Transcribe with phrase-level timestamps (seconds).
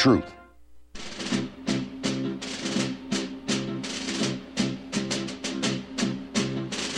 [0.00, 0.24] Truth.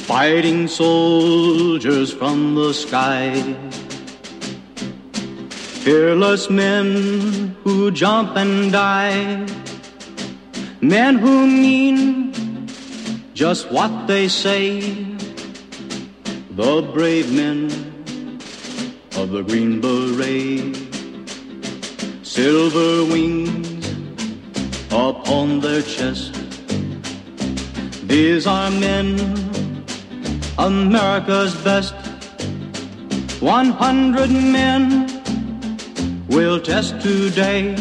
[0.07, 3.43] Fighting soldiers from the sky.
[5.83, 9.49] Fearless men who jump and die.
[10.81, 12.69] Men who mean
[13.35, 14.79] just what they say.
[16.53, 17.65] The brave men
[19.17, 20.82] of the Green Beret.
[22.33, 23.87] Silver wings
[24.91, 26.33] upon their chest.
[28.09, 29.21] These are men,
[30.57, 31.95] America's best.
[33.43, 35.09] One hundred men
[36.29, 37.77] will test today,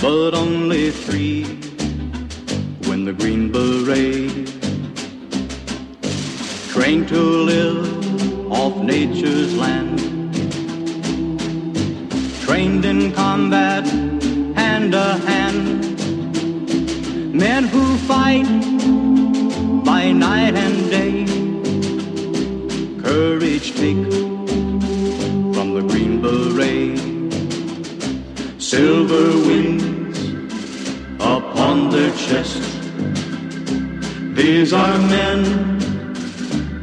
[0.00, 1.44] but only three
[2.88, 4.50] win the Green Beret.
[6.72, 10.13] Trained to live off nature's land.
[12.44, 13.86] Trained in combat,
[14.54, 15.80] hand to hand.
[17.34, 18.46] Men who fight
[19.84, 21.24] by night and day.
[23.02, 24.04] Courage take
[25.54, 27.00] from the Green Beret.
[28.60, 30.18] Silver wings
[31.18, 32.62] upon their chest.
[34.36, 35.40] These are men,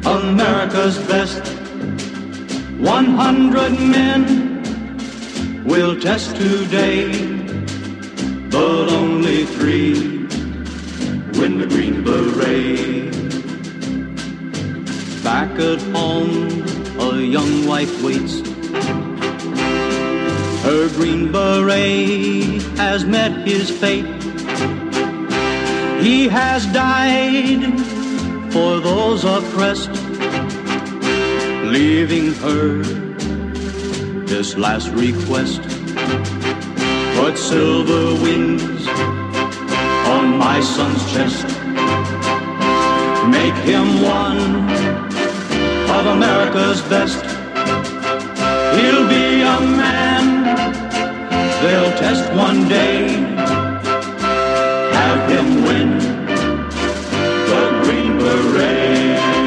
[0.06, 1.44] America's best.
[2.80, 4.41] One hundred men
[5.66, 7.12] will test today,
[8.50, 9.94] but only three
[11.40, 13.12] win the Green Beret.
[15.24, 16.64] Back at home,
[17.00, 18.40] a young wife waits.
[20.64, 24.06] Her Green Beret has met his fate.
[26.02, 27.80] He has died
[28.52, 29.92] for those oppressed,
[31.66, 33.11] leaving her
[34.32, 35.62] this last request.
[37.18, 38.88] Put silver wings
[40.08, 41.44] on my son's chest.
[43.28, 44.42] Make him one
[45.98, 47.22] of America's best.
[48.78, 50.26] He'll be a man
[51.62, 53.10] they'll test one day.
[54.98, 55.90] Have him win
[57.50, 59.41] the Green Beret.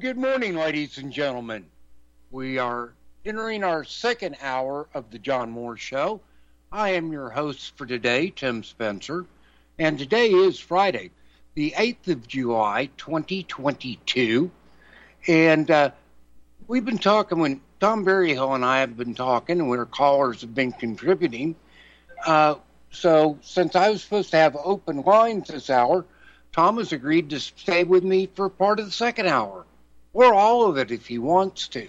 [0.00, 1.66] Good morning, ladies and gentlemen.
[2.30, 2.94] We are
[3.24, 6.20] entering our second hour of the John Moore Show.
[6.70, 9.26] I am your host for today, Tim Spencer,
[9.76, 11.10] and today is Friday,
[11.54, 14.48] the 8th of July, 2022.
[15.26, 15.90] And uh,
[16.68, 20.54] we've been talking when Tom Berryhill and I have been talking, and our callers have
[20.54, 21.56] been contributing.
[22.24, 22.54] Uh,
[22.92, 26.04] so, since I was supposed to have open lines this hour,
[26.52, 29.64] Tom has agreed to stay with me for part of the second hour,
[30.18, 31.86] or all of it if he wants to.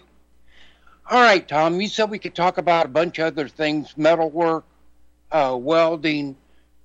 [1.09, 4.65] All right, Tom, you said we could talk about a bunch of other things metalwork,
[5.31, 6.35] uh, welding,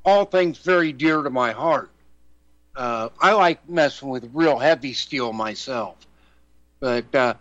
[0.06, 1.90] all things very dear to my heart.
[2.74, 5.96] Uh, I like messing with real heavy steel myself.
[6.80, 7.34] But uh,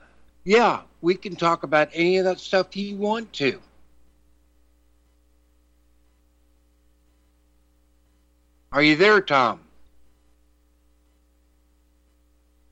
[0.43, 3.61] yeah, we can talk about any of that stuff you want to.
[8.73, 9.61] Are you there, Tom?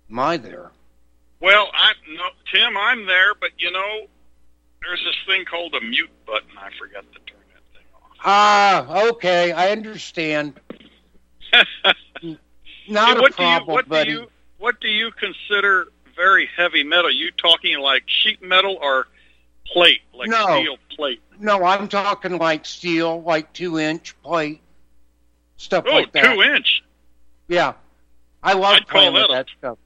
[0.10, 0.72] Am I there?
[1.42, 4.08] Well, I no, Tim, I'm there, but you know,
[4.82, 6.50] there's this thing called a mute button.
[6.58, 8.12] I forgot to turn that thing off.
[8.24, 10.60] Ah, okay, I understand.
[12.88, 14.12] Not Hey, a what problem, do you, what buddy.
[14.12, 14.28] do you
[14.60, 17.10] what do you consider very heavy metal?
[17.12, 19.08] You talking like sheet metal or
[19.66, 20.46] plate, like No.
[20.62, 21.22] steel plate?
[21.40, 24.62] No, I'm talking like steel, like two inch plate,
[25.58, 26.24] stuff Oh, like that.
[26.36, 26.84] two inch.
[27.48, 27.74] Yeah,
[28.44, 29.78] I love I'd playing with a- that stuff.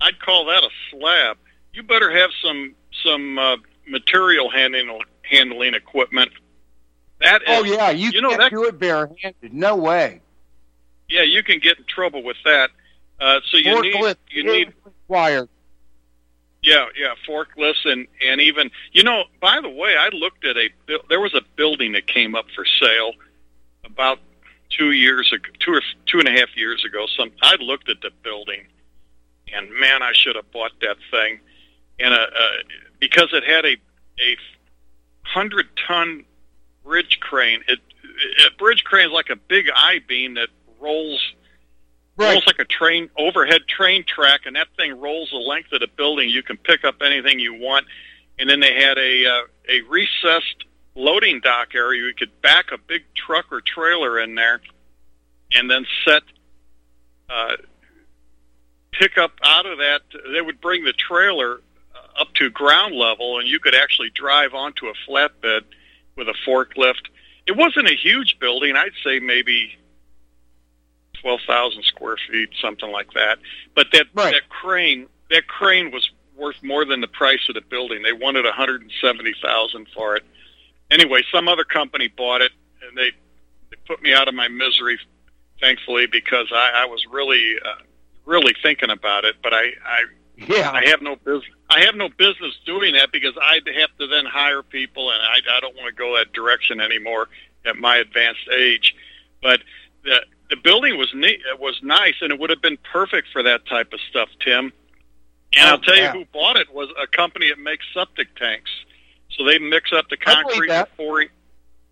[0.00, 1.36] I'd call that a slab.
[1.72, 2.74] You better have some
[3.04, 3.56] some uh,
[3.86, 6.30] material handling handling equipment.
[7.20, 9.52] That is, Oh yeah, you, you know can't that do it barehanded.
[9.52, 10.20] No way.
[11.08, 12.70] yeah, you can get in trouble with that.
[13.20, 15.48] Uh, so you need you need required.
[16.62, 19.24] Yeah, yeah, forklifts and and even you know.
[19.40, 20.68] By the way, I looked at a
[21.08, 23.12] there was a building that came up for sale
[23.84, 24.18] about
[24.70, 27.06] two years ago, two or two and a half years ago.
[27.16, 28.66] Some I looked at the building,
[29.54, 31.40] and man, I should have bought that thing,
[31.98, 32.48] and uh, uh,
[32.98, 33.76] because it had a
[34.20, 34.36] a
[35.22, 36.24] hundred ton
[36.84, 37.62] bridge crane.
[37.68, 37.78] It,
[38.46, 40.48] a bridge crane is like a big I beam that
[40.80, 41.20] rolls
[42.16, 42.28] Right.
[42.28, 45.86] almost like a train overhead train track, and that thing rolls the length of the
[45.86, 46.28] building.
[46.28, 47.86] You can pick up anything you want,
[48.38, 50.64] and then they had a uh, a recessed
[50.94, 52.02] loading dock area.
[52.02, 54.60] You could back a big truck or trailer in there,
[55.54, 56.22] and then set
[57.30, 57.56] uh,
[58.92, 60.02] pick up out of that.
[60.32, 61.60] They would bring the trailer
[62.18, 65.62] up to ground level, and you could actually drive onto a flatbed
[66.16, 67.06] with a forklift.
[67.46, 68.76] It wasn't a huge building.
[68.76, 69.76] I'd say maybe
[71.20, 73.38] twelve thousand square feet, something like that.
[73.74, 74.32] But that Right.
[74.34, 78.02] that crane that crane was worth more than the price of the building.
[78.02, 80.24] They wanted hundred and seventy thousand for it.
[80.90, 82.52] Anyway, some other company bought it,
[82.86, 83.10] and they
[83.70, 84.98] they put me out of my misery,
[85.60, 87.82] thankfully, because I, I was really uh,
[88.30, 89.36] really thinking about it.
[89.42, 90.04] But I I
[90.36, 90.70] Yeah.
[90.70, 91.50] I have no business.
[91.68, 95.56] I have no business doing that because I'd have to then hire people, and I,
[95.56, 97.28] I don't want to go that direction anymore
[97.64, 98.94] at my advanced age.
[99.42, 99.60] But
[100.04, 101.40] the the building was neat.
[101.52, 104.72] It was nice, and it would have been perfect for that type of stuff, Tim.
[105.56, 106.12] And Oh, I'll tell yeah.
[106.12, 108.70] you who bought it was a company that makes septic tanks.
[109.36, 111.28] So they mix up the concrete and pouring.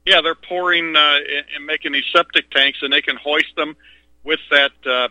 [0.07, 3.77] Yeah, they're pouring uh, and- and making these septic tanks, and they can hoist them
[4.25, 5.09] with that uh,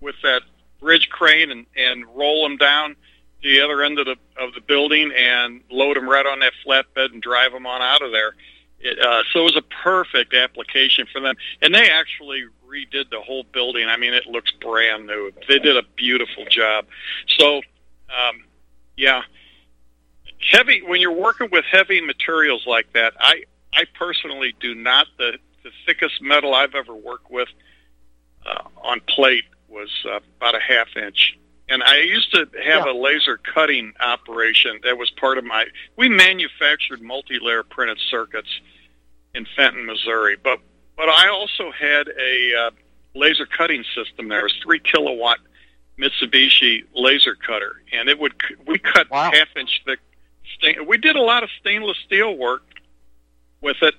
[0.00, 0.42] with that
[0.80, 2.96] bridge crane and, and roll them down
[3.42, 6.52] to the other end of the of the building and load them right on that
[6.66, 8.34] flatbed and drive them on out of there.
[8.80, 13.20] It, uh, so it was a perfect application for them, and they actually redid the
[13.20, 13.88] whole building.
[13.88, 15.32] I mean, it looks brand new.
[15.48, 16.86] They did a beautiful job.
[17.38, 18.44] So, um,
[18.96, 19.22] yeah,
[20.52, 23.14] heavy when you're working with heavy materials like that.
[23.18, 27.48] I I personally do not the the thickest metal I've ever worked with
[28.46, 31.38] uh, on plate was uh, about a half inch.
[31.68, 32.92] And I used to have Yeah.
[32.92, 35.66] a laser cutting operation that was part of my.
[35.96, 38.48] We manufactured multi-layer printed circuits
[39.34, 40.60] in Fenton, Missouri, but
[40.96, 42.70] but I also had a uh,
[43.14, 44.40] laser cutting system there.
[44.40, 45.38] It was three kilowatt
[45.98, 48.32] Mitsubishi laser cutter, and it would
[48.66, 49.30] we cut Wow.
[49.32, 50.00] half inch thick.
[50.56, 52.62] Stain, we did a lot of stainless steel work
[53.60, 53.94] with it,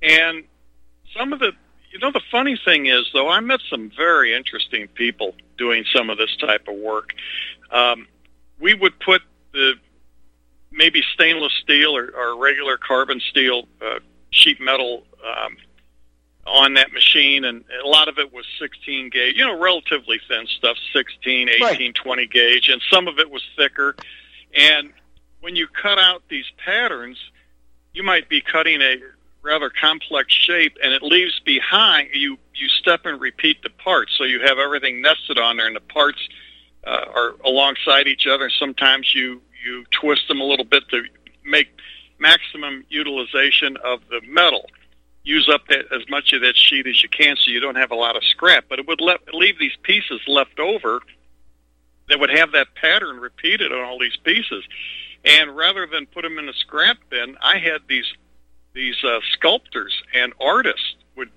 [0.00, 0.44] and
[1.16, 1.52] some of the
[1.92, 6.10] you know the funny thing is though I met some very interesting people doing some
[6.10, 7.12] of this type of work.
[7.70, 8.06] Um,
[8.58, 9.22] we would put
[9.52, 9.74] the
[10.70, 13.98] maybe stainless steel or, or regular carbon steel uh,
[14.30, 15.56] sheet metal um,
[16.46, 20.46] on that machine, and a lot of it was 16 gauge, you know, relatively thin
[20.46, 21.94] stuff, 16, 18, Right.
[21.94, 23.94] 20 gauge, and some of it was thicker.
[24.54, 24.92] And
[25.40, 27.18] when you cut out these patterns,
[27.92, 28.96] you might be cutting a
[29.42, 32.38] rather complex shape, and it leaves behind you.
[32.54, 35.80] You step and repeat the parts, so you have everything nested on there, and the
[35.80, 36.18] parts
[36.86, 38.50] uh, are alongside each other.
[38.50, 41.04] Sometimes you you twist them a little bit to
[41.44, 41.68] make
[42.18, 44.66] maximum utilization of the metal.
[45.24, 47.92] Use up that, as much of that sheet as you can, so you don't have
[47.92, 48.64] a lot of scrap.
[48.68, 51.00] But it would let, leave these pieces left over
[52.08, 54.64] that would have that pattern repeated on all these pieces.
[55.24, 58.12] And rather than put them in a scrap bin, I had these
[58.74, 61.30] these uh, sculptors and artists would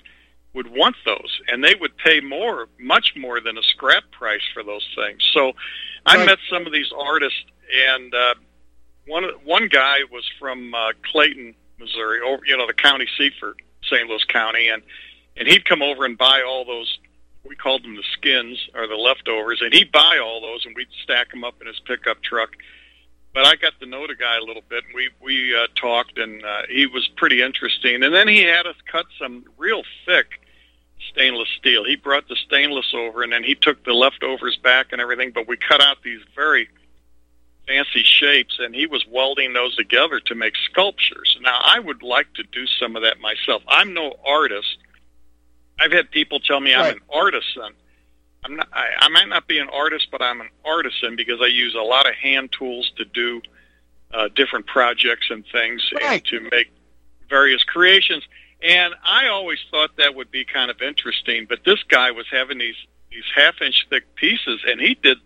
[0.54, 4.64] would want those, and they would pay more, much more than a scrap price for
[4.64, 5.22] those things.
[5.34, 5.52] So,
[6.06, 6.26] I Right.
[6.28, 7.40] met some of these artists,
[7.90, 8.36] and uh,
[9.06, 13.56] one one guy was from uh, Clayton, Missouri, or you know the county seat for
[13.84, 14.08] St.
[14.08, 14.82] Louis County, and
[15.38, 16.98] and he'd come over and buy all those.
[17.44, 20.88] We called them the skins or the leftovers, and he'd buy all those, and we'd
[21.04, 22.52] stack them up in his pickup truck
[23.36, 24.86] but I got to know the guy a little bit.
[24.86, 28.02] and We we uh, talked, and uh, he was pretty interesting.
[28.02, 30.40] And then he had us cut some real thick
[31.10, 31.84] stainless steel.
[31.84, 35.32] He brought the stainless over, and then he took the leftovers back and everything.
[35.32, 36.70] But we cut out these very
[37.68, 41.38] fancy shapes, and he was welding those together to make sculptures.
[41.42, 43.62] Now, I would like to do some of that myself.
[43.68, 44.78] I'm no artist.
[45.78, 47.74] I've had people tell me I'm an artisan.
[48.46, 51.48] I'm not, I, I might not be an artist, but I'm an artisan because I
[51.48, 53.42] use a lot of hand tools to do
[54.14, 56.14] uh, different projects and things Right.
[56.14, 56.72] and to make
[57.30, 58.24] various creations.
[58.62, 61.48] And I always thought that would be kind of interesting.
[61.50, 62.76] But this guy was having these
[63.12, 65.18] these half inch thick pieces, and he did.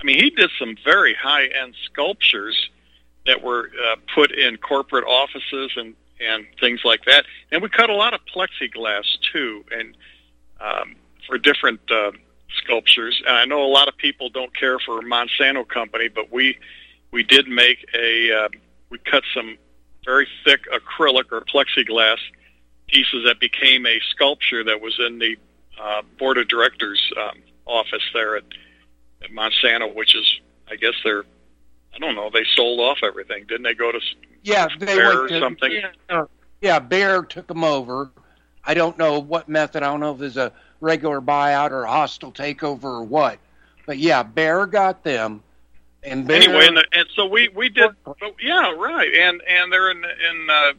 [0.00, 2.70] I mean, he did some very high end sculptures
[3.26, 7.24] that were uh, put in corporate offices and and things like that.
[7.52, 9.96] And we cut a lot of plexiglass too, and
[10.60, 10.96] um,
[11.26, 12.12] for different uh,
[12.62, 13.22] sculptures.
[13.26, 16.58] And I know a lot of people don't care for Monsanto Company, but we
[17.10, 18.48] we did make a uh,
[18.90, 19.56] we cut some
[20.04, 22.18] very thick acrylic or plexiglass
[22.86, 25.36] pieces that became a sculpture that was in the
[25.80, 28.44] uh, board of directors um, office there at,
[29.22, 31.24] at Monsanto, which is I guess they're
[31.94, 33.74] I don't know they sold off everything, didn't they?
[33.74, 34.00] Go to
[34.42, 35.72] Yeah, they Bayer went or to, something?
[36.08, 36.24] Yeah,
[36.60, 38.10] yeah, Bayer took them over.
[38.64, 39.82] I don't know what method.
[39.82, 43.38] I don't know if it's a regular buyout or hostile takeover or what.
[43.86, 45.42] But yeah, Bayer got them.
[46.02, 47.90] And Bayer, anyway, and, the, and so we we did.
[48.04, 49.12] But yeah, right.
[49.14, 50.72] And and they're in in uh,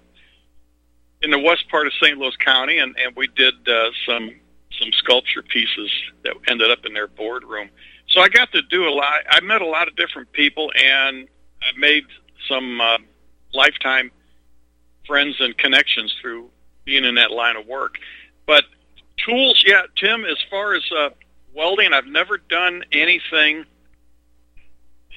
[1.21, 2.17] in the west part of St.
[2.17, 4.31] Louis County, and and we did uh, some
[4.79, 5.91] some sculpture pieces
[6.23, 7.69] that ended up in their boardroom.
[8.09, 9.21] So I got to do a lot.
[9.29, 11.27] I met a lot of different people, and
[11.61, 12.03] I made
[12.47, 12.97] some uh,
[13.53, 14.11] lifetime
[15.05, 16.49] friends and connections through
[16.85, 17.95] being in that line of work.
[18.45, 18.65] But
[19.17, 20.25] tools, yeah, Tim.
[20.25, 21.09] As far as uh,
[21.53, 23.65] welding, I've never done anything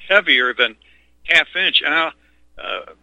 [0.09, 0.75] heavier than
[1.23, 1.81] half inch.
[1.85, 2.11] And I,
[2.57, 2.93] uh,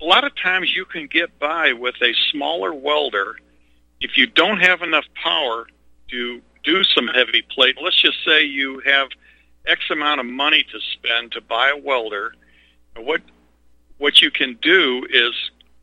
[0.00, 3.36] a lot of times you can get by with a smaller welder
[4.00, 5.66] if you don't have enough power
[6.10, 7.76] to do some heavy plate.
[7.82, 9.08] Let's just say you have
[9.66, 12.34] X amount of money to spend to buy a welder.
[12.96, 13.22] What
[13.98, 15.32] what you can do is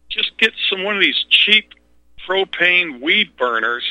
[0.10, 1.74] just get some one of these cheap
[2.28, 3.84] propane weed burners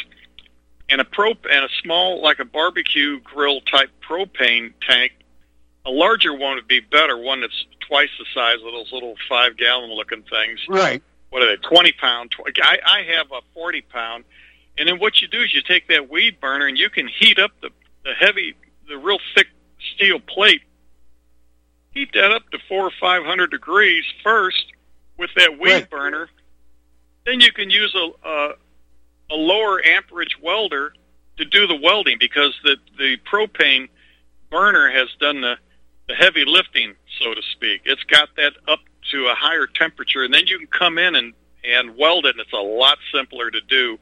[0.93, 5.13] and a pro and a small like a barbecue grill type propane tank.
[5.87, 9.57] A larger one would be better, one that's twice the size of those little five
[9.57, 10.61] gallon looking things.
[10.69, 11.03] Right.
[11.31, 11.57] What are they?
[11.69, 12.31] Twenty pound.
[12.31, 14.25] Tw- I, I have a forty pound,
[14.79, 17.39] and then what you do is you take that weed burner and you can heat
[17.39, 17.71] up the
[18.05, 18.55] the heavy,
[18.89, 19.49] the real thick
[19.95, 20.61] steel plate.
[21.95, 24.67] Heat that up to four or five hundred degrees first
[25.19, 25.91] with that weed Right.
[25.91, 26.29] burner.
[27.25, 28.55] Then you can use a, a
[29.33, 30.93] a lower amperage welder
[31.39, 33.89] to do the welding because the the propane
[34.51, 35.57] burner has done the
[36.09, 37.83] the heavy lifting, so to speak.
[37.85, 38.81] It's got that up
[39.13, 41.33] to a higher temperature, and then you can come in and
[41.65, 43.99] and weld it, and it's a lot simpler to do.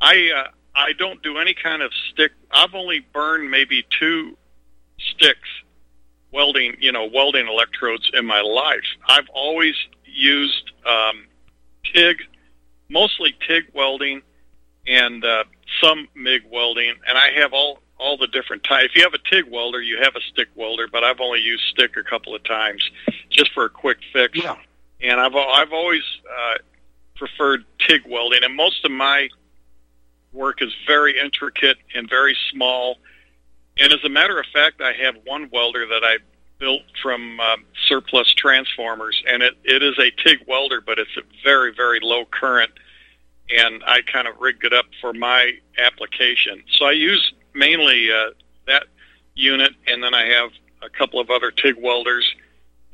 [0.00, 2.32] I uh, I don't do any kind of stick.
[2.50, 4.36] I've only burned maybe two
[4.98, 5.48] sticks
[6.32, 8.84] welding, you know, welding electrodes in my life.
[9.06, 11.26] I've always used um,
[11.84, 12.22] TIG,
[12.88, 14.22] mostly TIG welding,
[14.86, 15.44] and uh,
[15.80, 18.90] some MIG welding, and I have all all the different types.
[18.90, 21.62] If you have a TIG welder, you have a stick welder, but I've only used
[21.70, 22.82] stick a couple of times
[23.30, 24.36] just for a quick fix.
[24.36, 24.56] Yeah.
[25.00, 26.58] And I've I've always uh,
[27.14, 29.28] preferred TIG welding, and most of my
[30.32, 32.98] work is very intricate and very small.
[33.78, 36.18] And as a matter of fact, I have one welder that I
[36.58, 41.22] built from um, surplus transformers, and it, it is a TIG welder, but it's a
[41.42, 42.70] very, very low current,
[43.50, 46.62] and I kind of rigged it up for my application.
[46.72, 48.30] So I use mainly uh,
[48.66, 48.84] that
[49.34, 50.50] unit, and then I have
[50.82, 52.24] a couple of other TIG welders,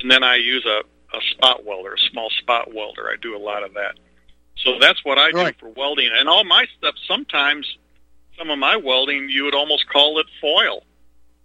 [0.01, 0.83] and then I use a,
[1.17, 3.09] a spot welder, a small spot welder.
[3.09, 3.97] I do a lot of that.
[4.57, 5.57] So that's what I Right.
[5.59, 6.11] do for welding.
[6.13, 7.67] And all my stuff, sometimes
[8.39, 10.85] some of my welding, you would almost call it foil.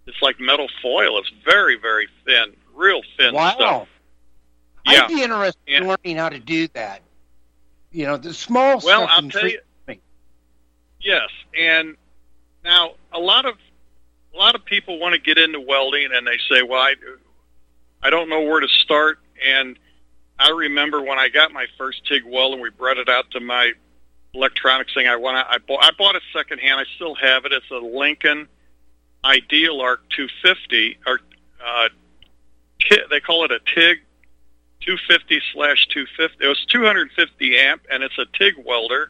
[0.06, 1.18] It's like metal foil.
[1.18, 3.50] It's very, very thin, real thin Wow.
[3.54, 3.88] stuff.
[4.86, 5.02] Yeah.
[5.02, 7.02] I'd be interested in learning how to do that.
[7.96, 9.10] You know, the small Well, stuff.
[9.10, 9.58] I'll tell you.
[9.88, 9.98] me.
[11.00, 11.96] Yes, and
[12.62, 13.56] now a lot of
[14.34, 16.94] a lot of people want to get into welding, and they say, "Well, I
[18.02, 19.78] I don't know where to start." And
[20.38, 23.40] I remember when I got my first TIG weld, and we brought it out to
[23.40, 23.72] my
[24.34, 25.08] electronics thing.
[25.08, 26.78] I out- I bought, I bought it secondhand.
[26.78, 27.52] I still have it.
[27.54, 28.46] It's a Lincoln
[29.24, 31.20] Idealarc 250, or
[31.66, 31.88] uh,
[33.08, 34.02] they call it a TIG
[34.80, 36.44] 250 slash 250.
[36.44, 39.08] It was 250 amp, and it's a TIG welder,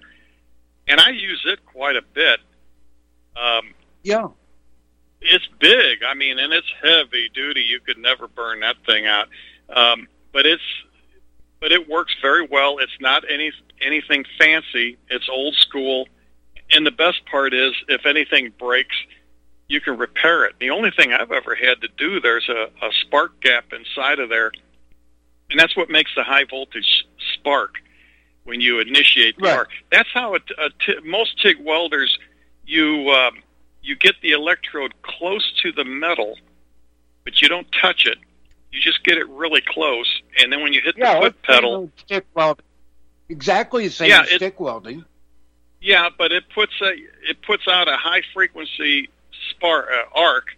[0.89, 2.41] and I use it quite a bit.
[3.37, 4.29] Um, Yeah.
[5.21, 6.03] it's big.
[6.03, 7.63] I mean, and it's heavy duty.
[7.63, 9.29] You could never burn that thing out.
[9.69, 10.63] Um, but it's
[11.59, 12.79] but it works very well.
[12.79, 14.97] It's not any anything fancy.
[15.09, 16.07] It's old school.
[16.71, 18.97] And the best part is, if anything breaks,
[19.69, 20.55] you can repair it.
[20.61, 24.29] The only thing I've ever had to do there's a, a spark gap inside of
[24.29, 24.53] there,
[25.50, 27.76] and that's what makes the high voltage spark
[28.45, 29.57] when you initiate the Right.
[29.59, 29.71] arc.
[29.91, 30.43] That's how it,
[30.85, 32.17] t- most TIG welders
[32.67, 33.43] you um,
[33.83, 36.37] you get the electrode close to the metal,
[37.25, 38.19] but you don't touch it.
[38.73, 41.15] You just get it really close, and then when you hit Yeah.
[41.15, 42.65] the foot pedal, Stick welding.
[43.29, 45.05] Exactly the same Yeah, as it- stick welding.
[45.81, 46.93] yeah, but it puts a
[47.29, 49.09] it puts out a high frequency
[49.50, 50.56] spark uh, arc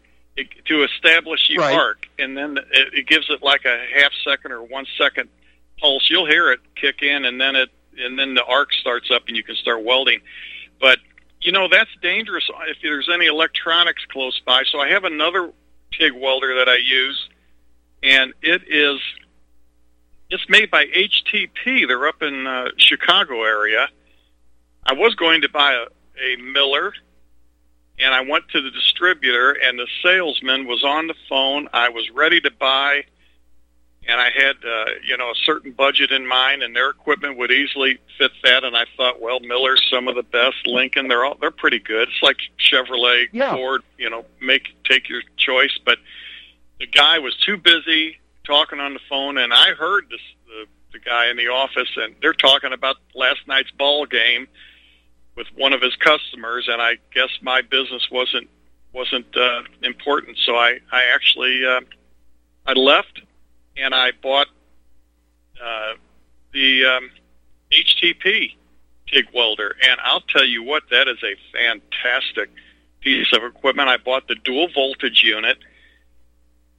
[0.66, 1.75] to establish the Right.
[1.75, 5.28] arc, and then it, it gives it like a half second or one second
[5.80, 6.09] pulse.
[6.11, 9.37] You'll hear it kick in, and then it and then the arc starts up, and
[9.37, 10.21] you can start welding.
[10.80, 10.99] But
[11.40, 14.62] you know that's dangerous if there's any electronics close by.
[14.71, 15.52] So I have another
[15.92, 17.28] TIG welder that I use,
[18.02, 19.00] and it is
[20.30, 21.87] it's made by HTP.
[21.88, 23.88] They're up in uh, Chicago area.
[24.85, 25.87] I was going to buy a,
[26.23, 26.92] a Miller,
[28.00, 31.69] and I went to the distributor, and the salesman was on the phone.
[31.73, 33.05] I was ready to buy,
[34.07, 37.50] and I had uh, you know a certain budget in mind, and their equipment would
[37.50, 38.64] easily fit that.
[38.64, 40.67] And I thought, well, Miller's some of the best.
[40.67, 42.09] Lincoln, they're all they're pretty good.
[42.09, 43.55] It's like Chevrolet, Yeah.
[43.55, 43.83] Ford.
[43.99, 45.78] You know, make take your choice.
[45.85, 45.99] But
[46.81, 50.99] the guy was too busy talking on the phone, and I heard this the the
[51.00, 54.47] guy in the office, and they're talking about last night's ball game
[55.38, 58.50] with one of his customers, and I guess my business wasn't
[58.92, 61.80] wasn't uh, important, so I I actually uh,
[62.66, 63.23] I left,
[63.76, 64.49] and I bought
[65.64, 65.95] uh,
[66.52, 67.11] the um,
[67.71, 68.57] HTP
[69.07, 72.50] TIG welder, and I'll tell you what, that is a fantastic
[73.00, 73.88] piece of equipment.
[73.88, 75.59] I bought the dual voltage unit.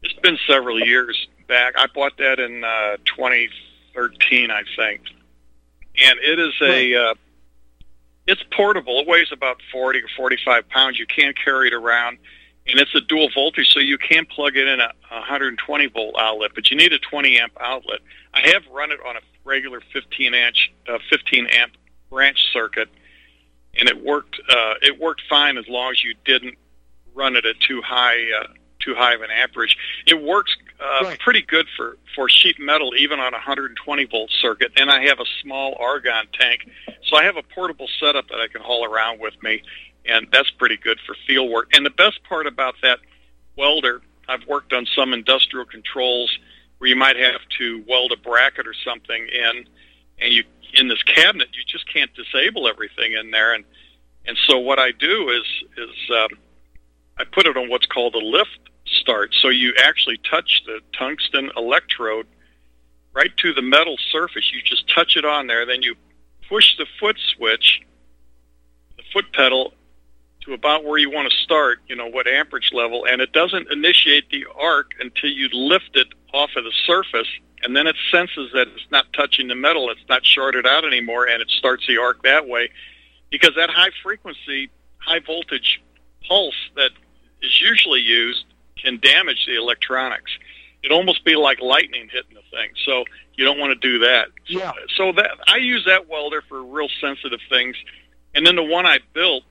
[0.04, 1.76] It's been several years back.
[1.78, 5.02] I bought that in uh, 2013, I think,
[6.04, 6.96] and it is a.
[6.96, 7.14] Uh,
[8.30, 9.00] it's portable.
[9.00, 11.00] It weighs about 40 or 45 pounds.
[11.00, 12.20] You can't carry it around,
[12.68, 16.52] and it's a dual voltage, so you can plug it in a 120 volt outlet,
[16.54, 18.02] but you need a 20 amp outlet.
[18.36, 21.74] I have run it on a regular 15 inch, uh, 15 amp
[22.12, 22.90] branch circuit,
[23.80, 24.40] and it worked.
[24.48, 26.56] Uh, it worked fine as long as you didn't
[27.16, 28.48] run it at too high, uh,
[28.80, 29.76] too high of an amperage.
[30.06, 31.20] It works uh, Right.
[31.20, 34.72] pretty good for for sheet metal, even on a 120 volt circuit.
[34.78, 36.70] And I have a small argon tank,
[37.04, 39.62] so I have a portable setup that I can haul around with me,
[40.06, 41.70] and that's pretty good for field work.
[41.74, 43.00] And the best part about that
[43.58, 46.38] welder, I've worked on some industrial controls
[46.78, 49.66] where you might have to weld a bracket or something in,
[50.20, 50.44] and you
[50.76, 53.54] in this cabinet you just can't disable everything in there.
[53.54, 53.66] And
[54.26, 55.44] and so what I do is
[55.78, 56.30] is um,
[57.18, 58.60] I put it on what's called a lift
[59.10, 59.34] start.
[59.34, 62.28] So you actually touch the tungsten electrode
[63.14, 64.52] right to the metal surface.
[64.54, 65.96] You just touch it on there, then you
[66.48, 67.82] push the foot switch,
[68.98, 69.74] the foot pedal
[70.42, 73.72] to about where you want to start, you know, what amperage level, and it doesn't
[73.72, 77.28] initiate the arc until you lift it off of the surface,
[77.64, 81.28] and then it senses that it's not touching the metal, it's not shorted out anymore,
[81.28, 82.70] and it starts the arc that way.
[83.32, 85.82] Because that high frequency, high voltage
[86.28, 86.92] pulse that
[87.42, 88.46] is usually used
[88.82, 90.32] can damage the electronics.
[90.84, 92.70] It'd almost be like lightning hitting the thing.
[92.86, 93.04] So
[93.36, 94.28] you don't want to do that.
[94.48, 94.72] Yeah.
[94.98, 97.76] So that I use that welder for real sensitive things.
[98.34, 99.44] And then the one I built,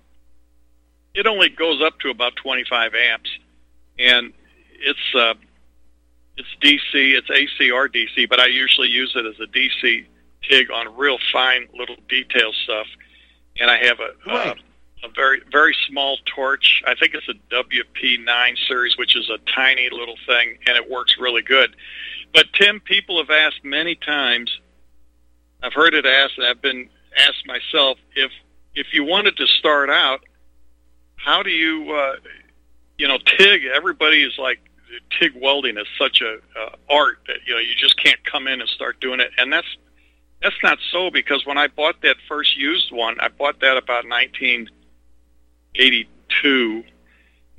[1.14, 3.30] it only goes up to about 25 amps,
[3.98, 4.32] and
[4.80, 5.34] it's uh,
[6.36, 6.78] it's DC,
[7.18, 10.06] it's AC or DC, but I usually use it as a DC
[10.48, 12.86] TIG on real fine little detail stuff.
[13.60, 14.48] And I have a Right.
[14.50, 14.54] uh,
[15.02, 16.82] a very very small torch.
[16.86, 21.16] I think it's a WP9 series, which is a tiny little thing, and it works
[21.18, 21.74] really good.
[22.34, 24.50] But Tim, people have asked many times.
[25.62, 28.30] I've heard it asked, and I've been asked myself if
[28.74, 30.20] if you wanted to start out,
[31.16, 32.16] how do you, uh,
[32.96, 33.64] you know, TIG?
[33.64, 34.60] Everybody is like
[35.18, 38.60] TIG welding is such a uh, art that you know you just can't come in
[38.60, 39.66] and start doing it, and that's
[40.42, 44.04] that's not so because when I bought that first used one, I bought that about
[45.78, 46.84] 1982,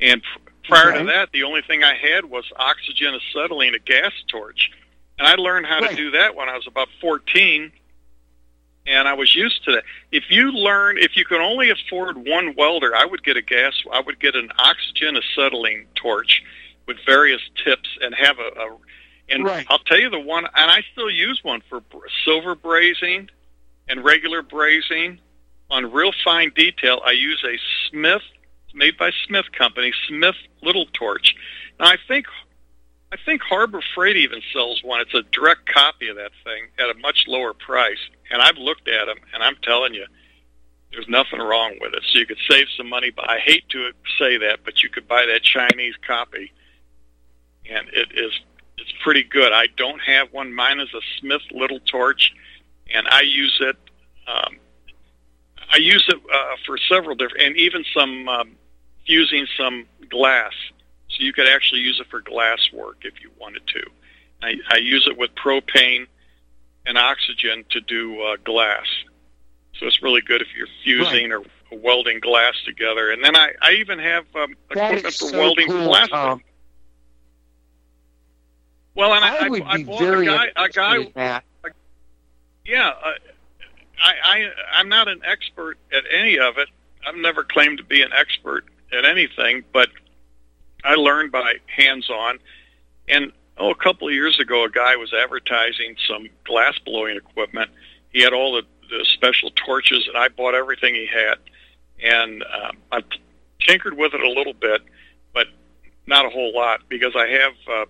[0.02, 0.22] and
[0.68, 1.00] prior Okay.
[1.00, 4.72] to that, the only thing I had was oxygen acetylene, a gas torch,
[5.18, 5.92] and I learned how Right.
[5.92, 7.72] to do that when I was about 14
[8.86, 9.84] and I was used to that.
[10.12, 13.74] If you learn, if you can only afford one welder, I would get a gas.
[13.92, 16.42] I would get an oxygen acetylene torch
[16.88, 18.48] with various tips and have a.
[18.60, 18.78] a
[19.32, 19.68] and Right.
[19.70, 21.84] I'll tell you the one, and I still use one for
[22.26, 23.30] silver brazing
[23.88, 25.20] and regular brazing
[25.70, 27.02] on real fine detail.
[27.06, 27.58] I use a
[27.90, 28.22] Smith,
[28.74, 31.36] made by Smith Company, Smith Little Torch.
[31.80, 32.26] Now I think
[33.12, 35.02] I think Harbor Freight even sells one.
[35.02, 37.98] It's a direct copy of that thing at a much lower price.
[38.30, 40.06] And I've looked at them, and I'm telling you,
[40.92, 42.04] there's nothing wrong with it.
[42.12, 43.10] So you could save some money.
[43.10, 46.52] But I hate to say that, but you could buy that Chinese copy,
[47.70, 48.32] and it is
[48.78, 49.52] it's pretty good.
[49.52, 50.54] I don't have one.
[50.54, 52.34] Mine is a Smith Little Torch,
[52.94, 53.76] and I use it.
[54.28, 54.58] Um,
[55.72, 58.52] I use it uh, for several different, and even some um,
[59.06, 60.54] fusing some glass.
[61.10, 63.84] So you could actually use it for glass work if you wanted to.
[64.42, 66.08] I, I use it with propane
[66.86, 68.86] and oxygen to do uh, glass.
[69.80, 73.12] So it's really good if you're fusing or welding glass together.
[73.12, 76.12] And then I, I even have um, equipment for so welding cool, plastic.
[76.12, 76.42] Tom.
[78.96, 81.44] well, and I, I would I, be very a guy, a guy that.
[82.66, 83.12] yeah, uh,
[84.02, 86.70] I, I I'm not an expert at any of it.
[87.06, 89.90] I've never claimed to be an expert at anything, but
[90.84, 92.40] I learned by hands-on.
[93.08, 97.70] And oh, a couple of years ago, a guy was advertising some glass blowing equipment.
[98.12, 101.36] He had all the, the special torches, and I bought everything he had.
[102.02, 103.04] And um, I
[103.60, 104.82] tinkered with it a little bit,
[105.34, 105.48] but
[106.08, 107.86] not a whole lot because I have uh,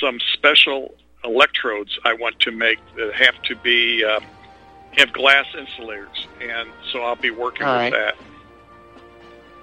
[0.00, 4.20] some special electrodes I want to make that have to be uh,
[4.96, 7.92] have glass insulators, and so I'll be working All with right.
[7.92, 8.16] that.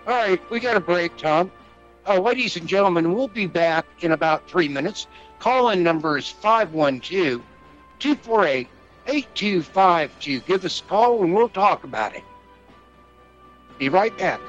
[0.07, 1.51] All right, we got a break, Tom.
[2.07, 5.07] Uh, ladies and gentlemen, we'll be back in about three minutes.
[5.39, 7.41] Call in number is 512
[7.99, 8.67] 248
[9.07, 10.39] 8252.
[10.41, 12.23] Give us a call and we'll talk about it.
[13.77, 14.39] Be right back.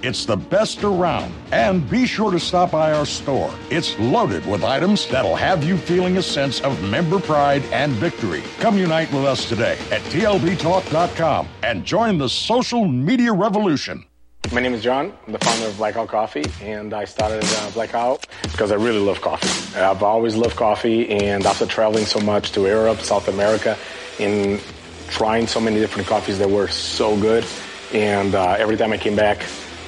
[0.00, 1.34] It's the best around.
[1.50, 3.52] And be sure to stop by our store.
[3.68, 8.44] It's loaded with items that'll have you feeling a sense of member pride and victory.
[8.60, 14.04] Come unite with us today at tlbtalk.com and join the social media revolution.
[14.52, 15.12] My name is John.
[15.26, 19.20] I'm the founder of Blackout Coffee, and I started uh, Blackout because I really love
[19.20, 19.76] coffee.
[19.78, 23.76] I've always loved coffee, and after traveling so much to Europe, South America,
[24.20, 24.62] and
[25.08, 27.44] trying so many different coffees that were so good,
[27.92, 29.44] and uh, every time I came back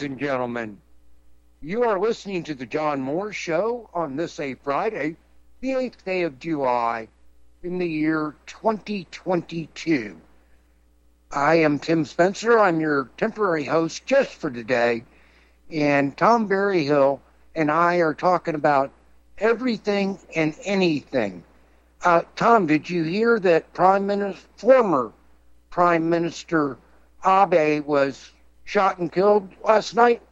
[0.00, 0.78] Ladies and gentlemen.
[1.60, 5.16] You are listening to the John Moore Show on this a Friday,
[5.60, 7.08] the 8th day of July
[7.62, 10.18] in the year 2022.
[11.30, 12.58] I am Tim Spencer.
[12.58, 15.04] I'm your temporary host just for today.
[15.70, 17.20] And Tom Berryhill
[17.54, 18.90] and I are talking about
[19.36, 21.44] everything and anything.
[22.02, 25.12] Uh, Tom, did you hear that Prime Minister, former
[25.68, 26.78] Prime Minister
[27.22, 28.30] Abe was
[28.64, 30.22] shot and killed last night?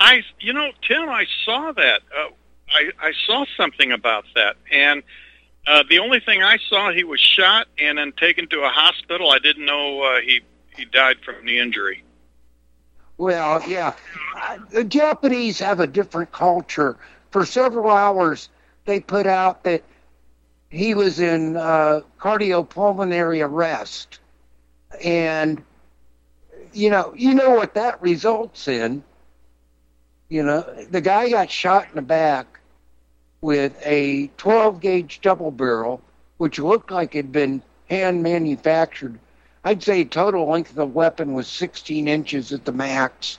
[0.00, 2.02] I, you know, Tim, I saw that.
[2.16, 2.28] Uh,
[2.70, 5.02] I, I saw something about that, and
[5.66, 9.30] uh, the only thing I saw, he was shot and then taken to a hospital.
[9.30, 10.40] I didn't know uh, he
[10.76, 12.04] he died from the injury.
[13.18, 13.94] Well, yeah.
[14.40, 16.96] Uh, the Japanese have a different culture.
[17.30, 18.48] For several hours,
[18.84, 19.82] they put out that
[20.70, 24.20] he was in uh, cardiopulmonary arrest,
[25.02, 25.62] and
[26.72, 29.02] you know, you know what that results in.
[30.28, 32.60] You know, the guy got shot in the back
[33.40, 36.02] with a 12 gauge double barrel,
[36.38, 39.18] which looked like it had been hand manufactured.
[39.64, 43.38] I'd say total length of the weapon was 16 inches at the max.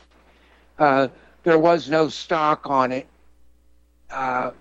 [0.78, 1.08] Uh,
[1.44, 3.08] there was no stock on it.
[4.10, 4.52] Uh,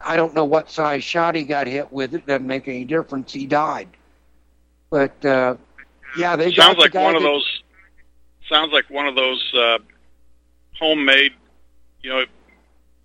[0.00, 2.14] I don't know what size shot he got hit with.
[2.14, 3.32] It doesn't make any difference.
[3.32, 3.88] He died.
[4.90, 5.56] But uh,
[6.16, 7.57] yeah, they got sounds like one of those.
[8.48, 9.78] Sounds like one of those uh,
[10.78, 11.32] homemade,
[12.02, 12.24] you know,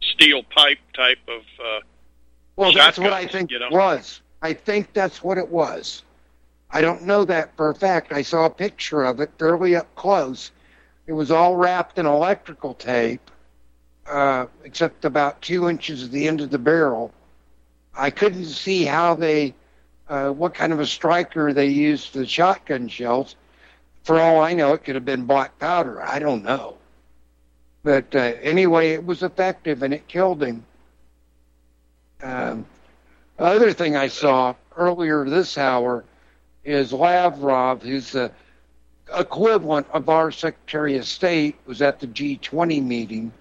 [0.02, 1.42] steel pipe type of.
[1.64, 1.80] Uh,
[2.56, 3.70] well, that's what I think you know?
[3.70, 4.22] was.
[4.42, 6.04] I think that's what it was.
[6.70, 8.12] I don't know that for a fact.
[8.12, 10.52] I saw a picture of it fairly up close.
[11.06, 13.30] It was all wrapped in electrical tape,
[14.08, 17.14] uh, except about two inches at the end of the barrel.
[17.96, 19.54] I couldn't see how they,
[20.10, 23.36] uh, what kind of a striker they used for the shotgun shells.
[24.04, 26.02] For all I know, it could have been black powder.
[26.02, 26.78] I don't know.
[27.84, 30.66] But uh, anyway, it was effective and it killed him.
[32.22, 32.66] Um,
[33.40, 36.04] other thing I saw earlier this hour
[36.64, 38.32] is Lavrov, who's the
[39.14, 43.34] equivalent of our Secretary of State, was at the G20 meeting,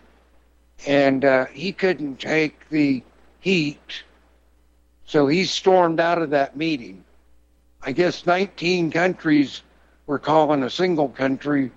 [0.86, 3.02] and uh, he couldn't take the
[3.40, 4.02] heat,
[5.06, 7.04] so he stormed out of that meeting.
[7.82, 9.62] I guess 19 countries
[10.06, 11.70] were calling a single country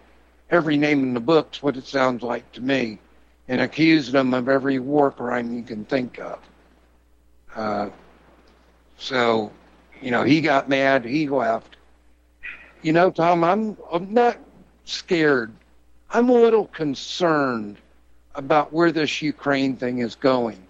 [0.49, 2.99] every name in the book's what it sounds like to me,
[3.47, 6.39] and accused them of every war crime you can think of.
[7.55, 7.89] Uh,
[8.97, 9.51] so,
[10.01, 11.77] you know, he got mad, he left.
[12.81, 14.37] You know, Tom, I'm I'm not
[14.85, 15.51] scared.
[16.11, 17.77] I'm a little concerned
[18.35, 20.61] about where this Ukraine thing is going.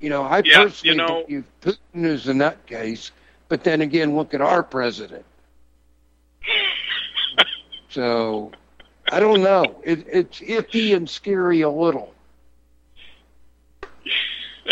[0.00, 3.10] You know, I Yeah, you personally know- believe Putin is a nutcase,
[3.48, 5.24] but then again, look at our president.
[7.94, 8.50] So,
[9.12, 9.80] I don't know.
[9.84, 12.12] It, it's iffy and scary a little.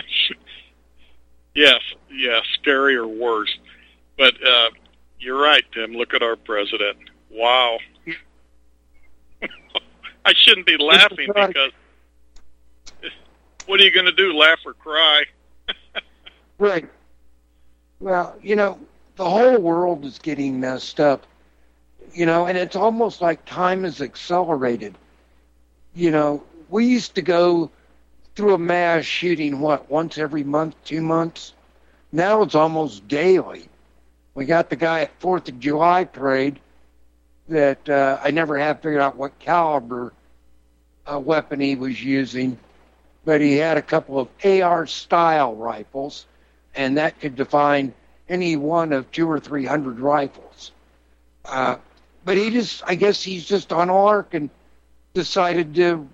[1.54, 1.80] yes,
[2.10, 3.56] yeah, scary or worse.
[4.18, 4.70] But uh,
[5.20, 5.92] you're right, Tim.
[5.92, 6.98] Look at our president.
[7.30, 7.78] Wow.
[10.24, 11.70] I shouldn't be laughing because
[13.66, 14.32] what are you going to do?
[14.32, 15.24] Laugh or cry?
[16.58, 16.88] Right.
[17.98, 18.78] Well, you know,
[19.16, 21.26] the whole world is getting messed up.
[22.14, 24.94] You know, and it's almost like time is accelerated.
[25.94, 27.70] You know, we used to go
[28.34, 31.52] through a mass shooting, what, once every month, two months?
[32.12, 33.68] Now it's almost daily.
[34.34, 36.58] We got the guy at Fourth of July parade
[37.48, 40.12] that uh, I never have figured out what caliber
[41.10, 42.58] uh, weapon he was using,
[43.24, 46.26] but he had a couple of AR style rifles,
[46.74, 47.92] and that could define
[48.28, 50.72] any one of two or three hundred rifles.
[51.44, 51.76] Uh,
[52.24, 54.50] but he just, I guess he's just on a lark and
[55.14, 56.08] decided to,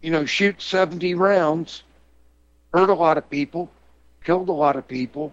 [0.00, 1.82] you know, shoot 70 rounds,
[2.72, 3.70] hurt a lot of people,
[4.24, 5.32] killed a lot of people.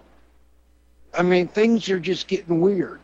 [1.18, 3.00] I mean, things are just getting weird.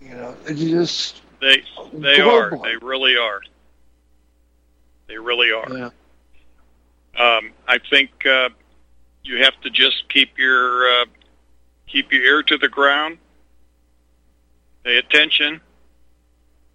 [0.00, 2.50] You know, it's just They they are.
[2.62, 3.40] They really are.
[5.08, 5.68] They really are.
[5.70, 5.90] yeah.
[7.18, 8.48] Um, I think uh,
[9.22, 11.04] you have to just keep your uh,
[11.86, 13.18] keep your ear to the ground.
[14.84, 15.60] Pay attention.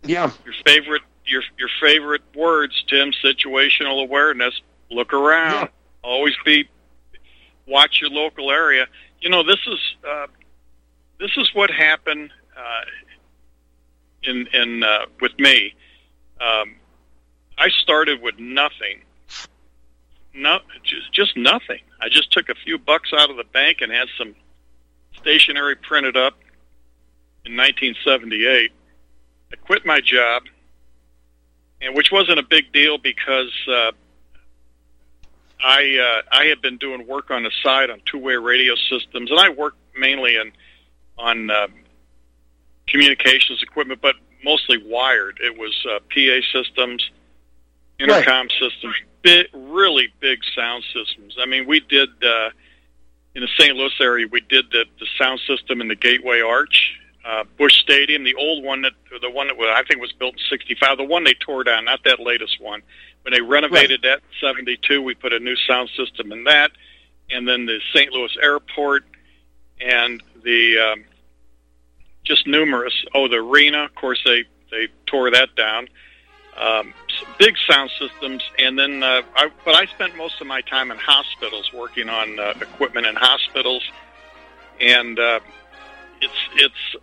[0.04, 3.12] Yeah, Your favorite your your favorite words, Tim.
[3.24, 4.62] Situational awareness.
[4.90, 5.54] Look around.
[5.54, 5.68] Yeah.
[6.04, 6.70] Always be
[7.66, 8.88] watch your local area.
[9.20, 10.28] You know this is uh,
[11.20, 12.86] this is what happened uh,
[14.24, 15.74] in in uh, with me.
[16.40, 16.76] Um,
[17.58, 19.02] I started with nothing.
[20.34, 21.80] No, just just nothing.
[22.00, 24.36] I just took a few bucks out of the bank and had some
[25.18, 26.36] stationery printed up
[27.48, 28.72] in 1978.
[29.52, 30.44] I quit my job,
[31.82, 33.92] and which wasn't a big deal because uh,
[35.64, 39.40] I uh, I had been doing work on the side on two-way radio systems, and
[39.40, 40.52] I worked mainly in
[41.18, 41.74] on um,
[42.88, 45.40] communications equipment, but mostly wired.
[45.44, 47.10] It was uh, PA systems,
[48.00, 51.38] intercom systems, big, really big sound systems.
[51.40, 52.50] I mean, we did uh,
[53.36, 53.76] in the St.
[53.76, 54.28] Louis area.
[54.32, 58.64] We did the, the sound system in the Gateway Arch, uh, Busch Stadium, the old
[58.64, 61.34] one that the one that was, I think was built in '65, the one they
[61.34, 62.82] tore down, not that latest one.
[63.24, 66.72] When they renovated that in '72, we put a new sound system in that,
[67.30, 68.12] and then the St.
[68.14, 69.04] Louis Airport
[69.82, 71.04] and the um,
[72.24, 72.94] just numerous.
[73.14, 75.90] Oh, the arena, of course, they they tore that down.
[76.58, 76.94] Um,
[77.38, 80.98] big sound systems, and then uh, I, but I spent most of my time in
[80.98, 83.84] hospitals working on uh, equipment in hospitals,
[84.80, 85.40] and uh,
[86.22, 86.96] it's it's.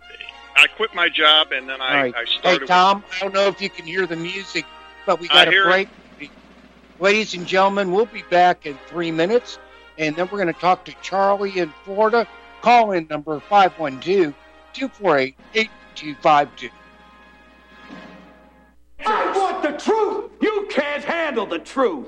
[0.57, 2.15] I quit my job, and then I, All right.
[2.15, 2.67] I Hey, started.
[2.67, 4.65] Tom, I don't know if you can hear the music,
[5.05, 5.65] but we got a hear it.
[6.19, 6.31] break.
[6.99, 9.59] Ladies and gentlemen, we'll be back in three minutes,
[9.97, 12.25] and then we're going to talk to Charlie in Florida.
[12.61, 14.33] Call in number 512
[14.73, 16.69] 248 8252.
[19.05, 20.31] I want the truth.
[20.41, 22.07] You can't handle the truth.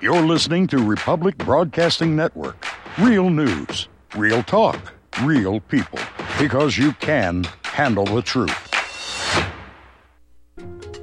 [0.00, 2.64] You're listening to Republic Broadcasting Network.
[2.98, 5.98] Real news, real talk, real people.
[6.38, 8.67] Because you can handle the truth.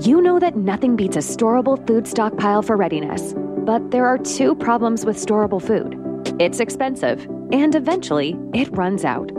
[0.00, 4.54] You know that nothing beats a storable food stockpile for readiness, but there are two
[4.54, 5.94] problems with storable food
[6.40, 9.30] it's expensive, and eventually it runs out.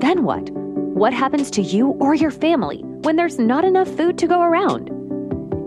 [0.00, 0.48] Then what?
[0.50, 4.88] What happens to you or your family when there's not enough food to go around?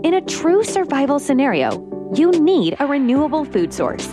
[0.04, 1.86] In a true survival scenario,
[2.16, 4.08] you need a renewable food source.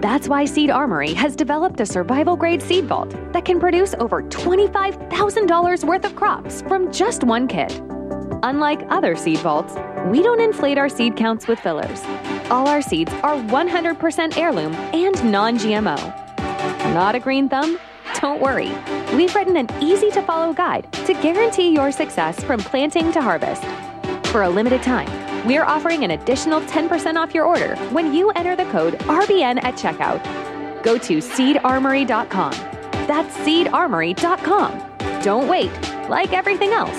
[0.00, 4.22] That's why Seed Armory has developed a survival grade seed vault that can produce over
[4.22, 7.78] $25,000 worth of crops from just one kit.
[8.42, 9.74] Unlike other seed vaults,
[10.06, 12.02] we don't inflate our seed counts with fillers.
[12.50, 15.96] All our seeds are 100% heirloom and non GMO.
[16.92, 17.78] Not a green thumb?
[18.20, 18.72] Don't worry.
[19.14, 23.62] We've written an easy to follow guide to guarantee your success from planting to harvest.
[24.28, 25.08] For a limited time,
[25.46, 29.74] we're offering an additional 10% off your order when you enter the code RBN at
[29.74, 30.22] checkout.
[30.82, 32.52] Go to seedarmory.com.
[33.06, 35.22] That's seedarmory.com.
[35.22, 35.70] Don't wait.
[36.08, 36.98] Like everything else,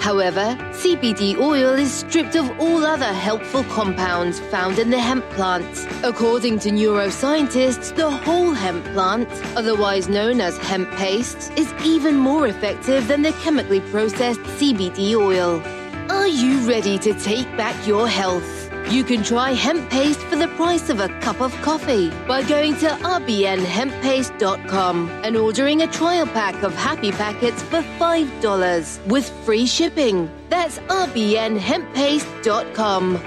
[0.00, 5.86] However, CBD oil is stripped of all other helpful compounds found in the hemp plant.
[6.02, 12.46] According to neuroscientists, the whole hemp plant, otherwise known as hemp paste, is even more
[12.46, 15.62] effective than the chemically processed CBD oil.
[16.10, 18.59] Are you ready to take back your health?
[18.88, 22.76] You can try hemp paste for the price of a cup of coffee by going
[22.78, 30.30] to rbnhemppaste.com and ordering a trial pack of happy packets for $5 with free shipping.
[30.48, 33.20] That's rbnhemppaste.com.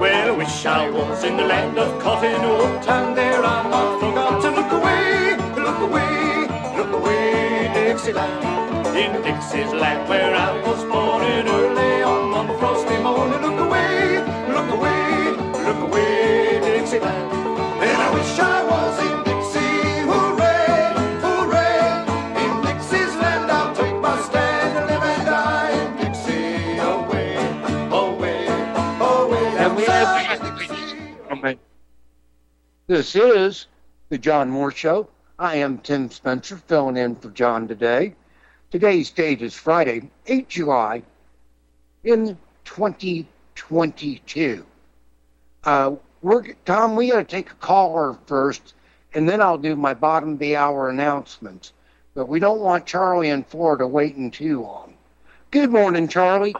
[0.00, 3.98] Well, I wish I was in the land of cotton wool, and there I might
[4.00, 8.83] forgot to look away, look away, look away, Dixieland.
[8.94, 14.18] In Dixie's land where I was born in early on one frosty morning, look away,
[14.46, 15.32] look away,
[15.66, 17.32] look away, Dixieland.
[17.82, 20.94] And I wish I was in Dixie, hooray,
[21.26, 22.04] hooray.
[22.44, 27.34] In Dixie's land I'll take my stand and live and die in Dixie, away,
[27.90, 28.46] away,
[29.00, 29.46] away.
[29.58, 30.08] And we have
[31.32, 31.54] oh,
[32.86, 33.66] This is
[34.08, 35.08] the John Moore Show.
[35.36, 38.14] I am Tim Spencer, filling in for John today.
[38.74, 41.04] Today's date is Friday, 8 July
[42.02, 44.66] in 2022.
[45.62, 48.74] Uh, we're, Tom, we got to take a caller first,
[49.12, 51.72] and then I'll do my bottom of the hour announcements.
[52.14, 54.94] But we don't want Charlie in Florida waiting too long.
[55.52, 56.56] Good morning, Charlie.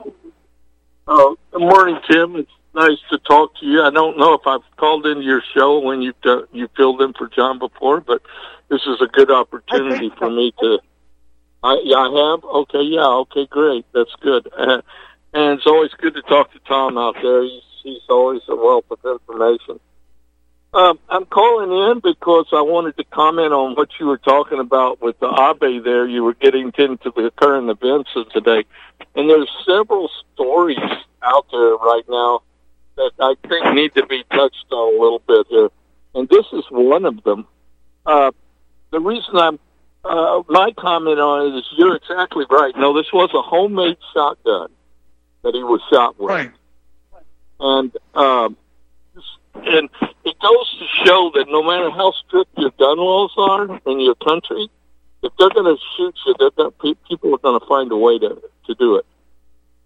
[1.09, 2.37] Oh, good morning, Tim.
[2.37, 3.83] It's nice to talk to you.
[3.83, 7.13] I don't know if I've called into your show when you've done, you filled in
[7.15, 8.23] for John before, but
[8.69, 10.79] this is a good opportunity for me to.
[11.65, 12.45] I, yeah, I have.
[12.45, 13.87] Okay, yeah, okay, great.
[13.93, 14.49] That's good.
[15.37, 17.43] And it's always good to talk to Tom out there.
[17.43, 19.81] He's he's always a wealth of information.
[20.73, 25.03] Um, I'm calling in because I wanted to comment on what you were talking about
[25.03, 26.07] with the Abe there.
[26.07, 28.65] You were getting into the current events of today.
[29.17, 30.79] And there's several stories
[31.23, 32.43] out there right now
[32.97, 35.69] that I think need to be touched on a little bit here.
[36.15, 37.47] And this is one of them.
[38.07, 38.33] Uh,
[38.91, 39.59] the reason I'm,
[40.05, 42.75] uh, my comment on it is you're exactly right.
[42.77, 44.69] No, this was a homemade shotgun
[45.43, 46.31] that he was shot with.
[46.31, 46.51] Right.
[47.61, 48.57] And, um,
[49.55, 49.89] and
[50.25, 54.15] it goes to show that no matter how strict your gun laws are in your
[54.17, 54.69] country,
[55.23, 56.71] if they're going to shoot you, they're gonna,
[57.09, 59.07] people are going to find a way to to do it.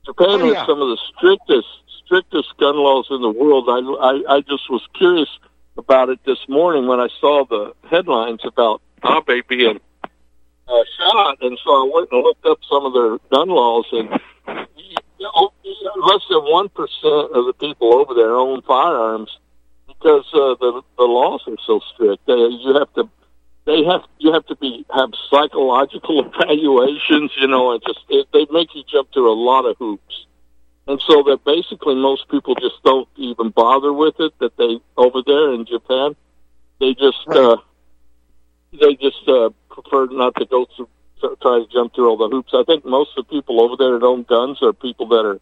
[0.06, 0.54] Japan Oh, yeah.
[0.58, 1.68] has some of the strictest
[2.04, 3.66] strictest gun laws in the world.
[3.68, 3.80] I,
[4.32, 5.28] I, I just was curious
[5.76, 9.78] about it this morning when I saw the headlines about Abe being
[10.68, 14.08] uh, shot, and so I went and looked up some of their gun laws, and
[14.76, 15.52] you know,
[15.96, 19.38] less than one percent of the people over there own firearms
[19.86, 22.26] because uh, the the laws are so strict.
[22.26, 23.08] They, you have to
[23.68, 28.46] they have you have to be have psychological evaluations, you know, and just it, they
[28.50, 30.26] make you jump through a lot of hoops.
[30.86, 34.32] And so that basically most people just don't even bother with it.
[34.40, 36.16] That they over there in Japan,
[36.80, 37.38] they just right.
[37.38, 37.56] uh,
[38.72, 39.50] they just uh,
[39.83, 40.89] prefer not to go through
[41.43, 42.53] try to jump through all the hoops.
[42.55, 45.41] I think most of the people over there that own guns are people that are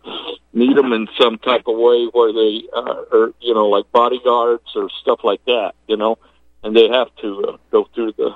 [0.54, 4.64] need them in some type of way where they uh, are, you know, like bodyguards
[4.74, 6.18] or stuff like that, you know
[6.66, 8.34] and they have to uh, go through the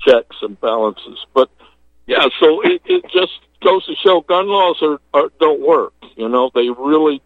[0.00, 1.18] checks and balances.
[1.34, 1.48] But
[2.06, 5.94] yeah, so it, it just goes to show gun laws are, are don't work.
[6.16, 7.22] You know, they really,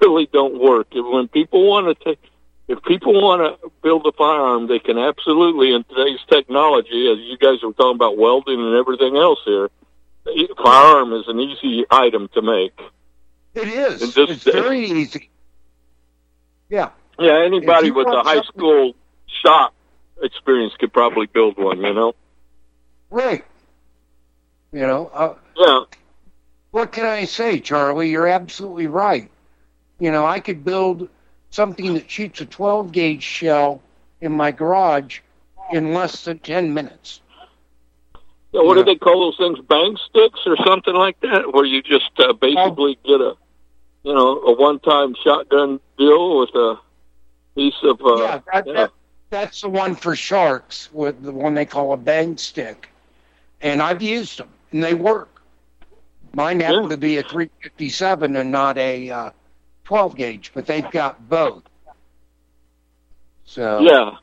[0.00, 0.86] really don't work.
[0.92, 2.20] And when people want to take,
[2.68, 5.74] if people want to build a firearm, they can absolutely.
[5.74, 9.70] In today's technology, as you guys were talking about welding and everything else here,
[10.26, 12.80] a firearm is an easy item to make.
[13.54, 14.14] It is.
[14.14, 15.30] Just, it's very easy.
[16.68, 16.90] Yeah.
[17.18, 18.94] Yeah, anybody with a high school
[19.26, 19.74] shop
[20.22, 22.14] experience could probably build one, you know?
[23.10, 23.44] Right.
[24.72, 25.10] You know?
[25.12, 25.80] Uh, yeah.
[26.70, 28.10] What can I say, Charlie?
[28.10, 29.30] You're absolutely right.
[29.98, 31.10] You know, I could build
[31.52, 33.80] something that shoots a 12 gauge shell
[34.20, 35.20] in my garage
[35.70, 37.20] in less than 10 minutes.
[38.52, 39.64] Yeah, what do they call those things?
[39.66, 43.34] Bang sticks or something like that, where you just uh, basically get a,
[44.02, 46.78] you know, a one-time shotgun deal with a
[47.54, 48.00] piece of.
[48.04, 48.72] Uh, yeah, that, yeah.
[48.72, 48.90] That,
[49.30, 52.90] that's the one for sharks with the one they call a bang stick,
[53.62, 55.42] and I've used them and they work.
[56.34, 59.30] Mine happened to be a 357 and not a uh,
[59.84, 61.62] 12 gauge, but they've got both.
[63.44, 64.16] So yeah,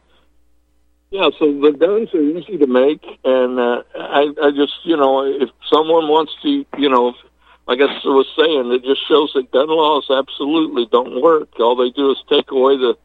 [1.12, 1.30] yeah.
[1.38, 5.49] So the guns are easy to make, and uh, I, I just you know if
[5.72, 7.14] someone wants to you know.
[7.68, 11.49] Like I was saying, it just shows that gun laws absolutely don't work.
[11.60, 12.97] All they do is take away the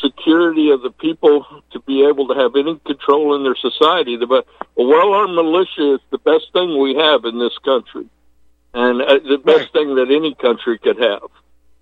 [0.00, 4.16] security of the people to be able to have any control in their society.
[4.16, 4.42] The
[4.76, 8.06] well-armed militia is the best thing we have in this country,
[8.72, 9.72] and uh, the best right.
[9.74, 11.28] thing that any country could have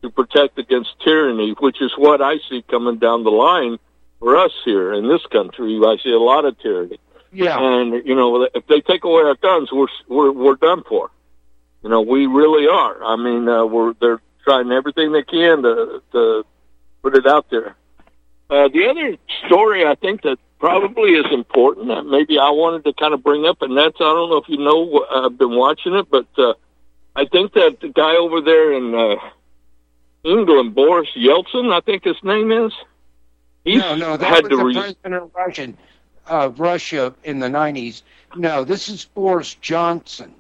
[0.03, 3.79] to protect against tyranny, which is what I see coming down the line
[4.19, 5.81] for us here in this country.
[5.85, 6.99] I see a lot of tyranny.
[7.33, 11.11] Yeah, and you know, if they take away our guns, we're we're we're done for.
[11.83, 13.03] You know, we really are.
[13.03, 16.45] I mean, uh, we're they're trying everything they can to to
[17.03, 17.75] put it out there.
[18.51, 22.93] Uh, the other story I think that probably is important that maybe I wanted to
[22.93, 25.95] kind of bring up, and that's I don't know if you know, I've been watching
[25.95, 26.53] it, but uh,
[27.17, 29.17] I think that the guy over there in uh,
[30.25, 32.73] England, Boris Yeltsin, I think his name is.
[33.65, 35.73] He's no, no, that had was the re- president of Russia,
[36.27, 38.03] uh, Russia in the '90s.
[38.37, 40.35] No, this is Boris Johnson.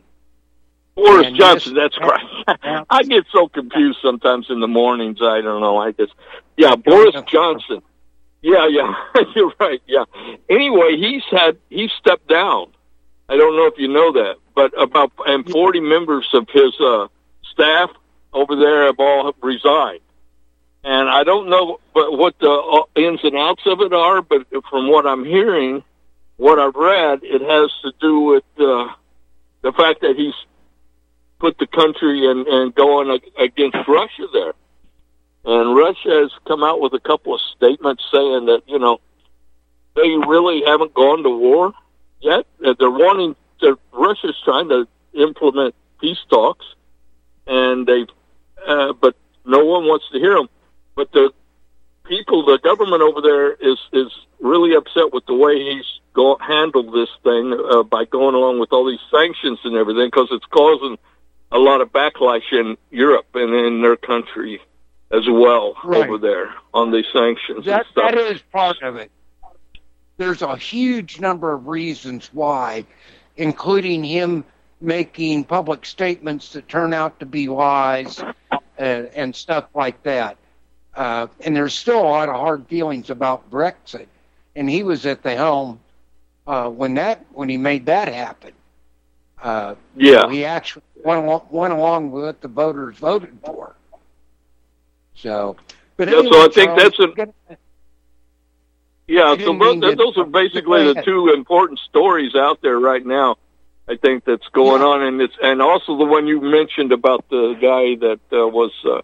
[0.95, 2.87] Boris and Johnson, this, that's correct.
[2.91, 5.18] I get so confused sometimes in the mornings.
[5.22, 5.78] I don't know.
[5.78, 6.12] I just,
[6.57, 7.83] yeah, Boris Johnson.
[8.43, 8.93] Yeah, yeah,
[9.37, 9.80] you're right.
[9.87, 10.05] Yeah.
[10.51, 12.68] Anyway, he's had he stepped down.
[13.28, 17.07] I don't know if you know that, but about and 40 members of his uh,
[17.53, 17.91] staff
[18.33, 20.01] over there have all resigned.
[20.85, 24.91] And I don't know what the uh, ins and outs of it are, but from
[24.91, 25.85] what I'm hearing,
[26.37, 28.89] what I've read, it has to do with uh,
[29.62, 30.35] the fact that he's
[31.39, 34.53] put the country and, going against Russia there.
[35.45, 39.01] And Russia has come out with a couple of statements saying that, you know,
[39.95, 41.72] they really haven't gone to war
[42.20, 42.47] yet.
[42.61, 46.64] They're wanting to, Russia's trying to implement peace talks,
[47.47, 48.07] and they,
[48.66, 50.48] uh, but no one wants to hear them.
[50.94, 51.32] But the
[52.04, 56.92] people, the government over there is is really upset with the way he's go, handled
[56.92, 60.98] this thing uh, by going along with all these sanctions and everything because it's causing
[61.50, 64.60] a lot of backlash in Europe and in their country
[65.10, 66.08] as well right.
[66.08, 67.66] over there on these sanctions.
[67.66, 69.10] That that is part of it.
[70.16, 72.86] There's a huge number of reasons why,
[73.36, 74.44] including him
[74.80, 78.22] making public statements that turn out to be lies
[78.79, 78.83] uh,
[79.14, 80.37] and stuff like that.
[80.95, 84.07] Uh, and there's still a lot of hard feelings about Brexit.
[84.55, 85.81] And he was at the helm
[86.47, 88.53] uh, when that when he made that happen.
[89.43, 93.75] Uh, yeah, he actually went along, went along with what the voters voted for.
[95.14, 95.57] So,
[95.97, 97.57] but yeah, anyway, so I think that's a.
[99.09, 103.37] Yeah, so those, those are basically the two important stories out there right now.
[103.89, 104.89] I think that's going yeah.
[104.89, 108.72] on, and it's and also the one you mentioned about the guy that uh, was
[108.85, 109.03] uh,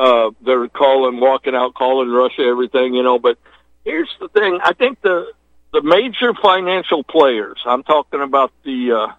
[0.00, 3.18] uh, they're calling, walking out, calling Russia everything, you know.
[3.18, 3.38] But
[3.84, 5.32] here's the thing: I think the
[5.72, 7.58] the major financial players.
[7.66, 8.92] I'm talking about the.
[8.92, 9.12] Uh,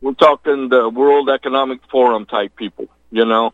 [0.00, 3.52] we're talking the World Economic Forum type people, you know.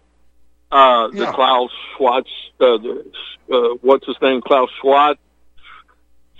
[0.70, 2.24] Uh, the Klaus Schwab,
[2.60, 3.12] uh, the,
[3.52, 4.40] uh, what's his name?
[4.40, 5.16] Klaus Schwab,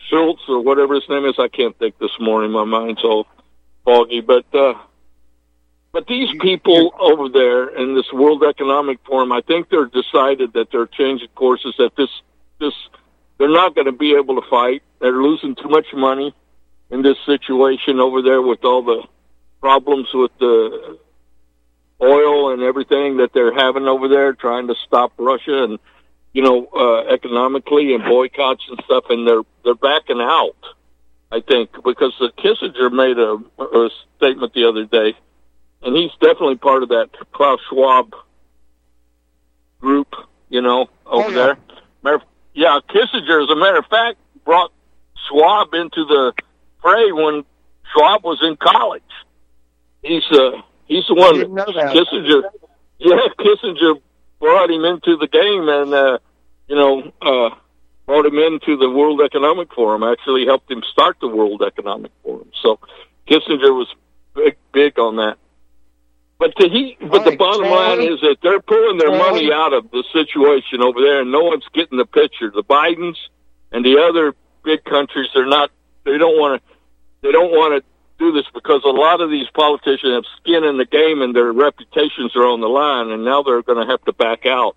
[0.09, 1.35] Schultz, or whatever his name is.
[1.39, 2.53] I can't think this morning.
[2.53, 3.27] My mind's all
[3.87, 4.21] foggy.
[4.21, 4.75] But, uh,
[5.93, 10.71] but these people over there in this World Economic Forum, I think they're decided that
[10.71, 11.75] they're changing courses.
[11.79, 12.11] That this,
[12.61, 12.75] this,
[13.39, 14.83] they're not going to be able to fight.
[15.01, 16.35] They're losing too much money
[16.91, 19.05] in this situation over there with all the
[19.61, 20.99] problems with the
[22.01, 25.79] oil and everything that they're having over there, trying to stop Russia and
[26.33, 30.57] you know uh, economically and boycotts and stuff, and they're they're backing out.
[31.37, 35.15] I think because the Kissinger made a, a statement the other day,
[35.83, 38.15] and he's definitely part of that Klaus Schwab
[39.81, 40.09] group,
[40.49, 41.35] you know, over Oh, yeah.
[41.35, 41.59] there.
[42.03, 42.25] Matter,
[42.55, 44.73] yeah, Kissinger, as a matter of fact, brought
[45.29, 46.33] Schwab into the
[46.81, 47.45] fray when
[47.93, 49.03] Schwab was in college.
[50.03, 51.95] He's uh he's the one know that.
[51.95, 52.43] Kissinger.
[52.99, 54.01] Yeah, Kissinger
[54.41, 56.19] brought him into the game and uh
[56.69, 57.51] you know uh
[58.07, 60.03] brought him into the World Economic Forum.
[60.03, 62.51] Actually, helped him start the World Economic Forum.
[62.63, 62.79] So
[63.29, 63.89] Kissinger was
[64.35, 65.37] big big on that.
[66.39, 69.91] But the he, but the bottom line is that they're pulling their money out of
[69.91, 72.51] the situation over there, and no one's getting the picture.
[72.51, 73.17] The Bidens
[73.73, 75.71] and the other big countries, they're not.
[76.05, 76.75] They don't want to.
[77.23, 77.89] They don't want to
[78.19, 81.53] do this because a lot of these politicians have skin in the game, and their
[81.53, 84.77] reputations are on the line, and now they're going to have to back out.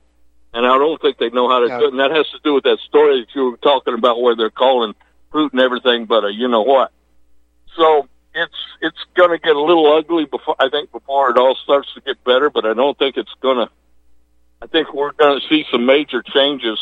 [0.54, 1.80] And I don't think they know how to Yeah.
[1.80, 1.92] do it.
[1.92, 4.50] And that has to do with that story that you were talking about, where they're
[4.50, 4.96] calling
[5.32, 6.92] Putin and everything but a you know what.
[7.76, 11.56] So it's it's going to get a little ugly before I think before it all
[11.56, 13.70] starts to get better, but I don't think it's going to.
[14.62, 16.80] I think we're going to see some major changes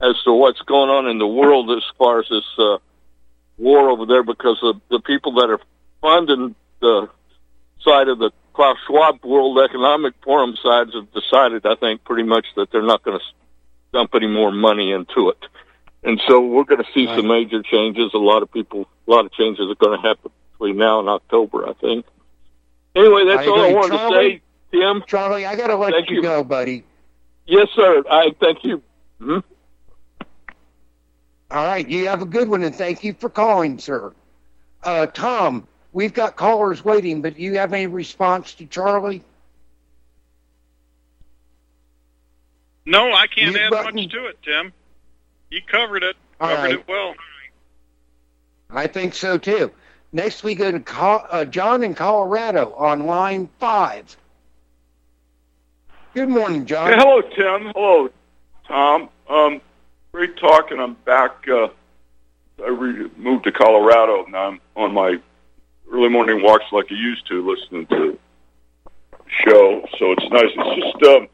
[0.00, 2.78] as to what's going on in the world as far as this uh,
[3.58, 5.60] war over there, because of the people that are
[6.00, 7.08] funding the
[7.80, 12.46] side of the Klaus Schwab World Economic Forum sides have decided, I think, pretty much
[12.56, 13.24] that they're not going to
[13.92, 15.44] dump any more money into it.
[16.02, 18.12] And so we're going to see some major changes.
[18.14, 21.08] A lot of people, a lot of changes are going to happen between now and
[21.08, 22.06] October, I think.
[22.94, 24.42] Anyway, that's I all I wanted to Charlie?
[24.72, 25.04] say, Tim.
[25.06, 26.22] Charlie, I got to let Thank you, you.
[26.22, 26.82] go, buddy.
[27.46, 28.02] Yes, sir.
[28.10, 28.82] I thank you.
[29.20, 29.38] Hmm?
[31.50, 34.14] All right, you have a good one, and thank you for calling, sir.
[34.82, 39.22] Uh, Tom, we've got callers waiting, but do you have any response to Charlie?
[42.84, 44.72] No, I can't You add button- much to it, Tim.
[45.50, 46.16] You covered it.
[46.38, 46.74] All covered right.
[46.74, 47.14] it well.
[48.70, 49.72] I think so too.
[50.12, 54.16] Next, we go to Col- uh, John in Colorado on line five.
[56.14, 56.92] Good morning, John.
[56.92, 57.72] Hey, hello, Tim.
[57.74, 58.10] Hello,
[58.68, 59.08] Tom.
[59.28, 59.60] Um,
[60.12, 60.78] great talking.
[60.78, 61.48] I'm back.
[61.48, 61.68] Uh,
[62.62, 65.20] I re- moved to Colorado, and I'm on my
[65.96, 68.18] early morning walks like I used to, listening to
[68.84, 68.88] the
[69.44, 69.82] show.
[69.98, 70.50] So it's nice.
[70.54, 71.28] It's just um,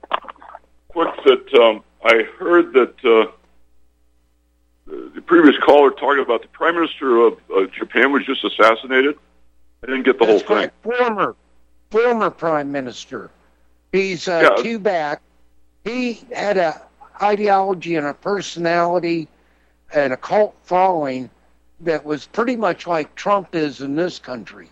[0.89, 3.31] quick that um, I heard that uh,
[4.87, 9.17] the previous caller talking about the Prime Minister of uh, Japan was just assassinated.
[9.83, 10.71] I didn't get the That's whole thing.
[10.83, 11.35] Former,
[11.91, 13.31] former prime minister.
[13.91, 14.63] He's uh, Yeah.
[14.63, 15.21] two back.
[15.85, 16.81] He had a
[17.21, 19.27] ideology and a personality
[19.93, 21.29] and a cult following
[21.83, 24.69] that was pretty much like Trump is in this country,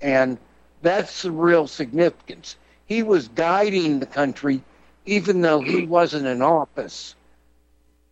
[0.00, 0.38] and
[0.82, 2.56] that's the real significance.
[2.86, 4.62] He was guiding the country,
[5.06, 7.14] even though he wasn't in office.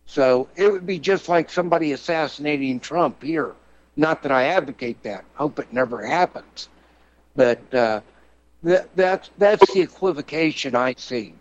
[0.05, 3.53] So it would be just like somebody assassinating Trump here.
[3.95, 5.25] Not that I advocate that.
[5.35, 6.69] Hope it never happens.
[7.35, 8.01] But uh,
[8.63, 11.33] that, that's that's the equivocation I see.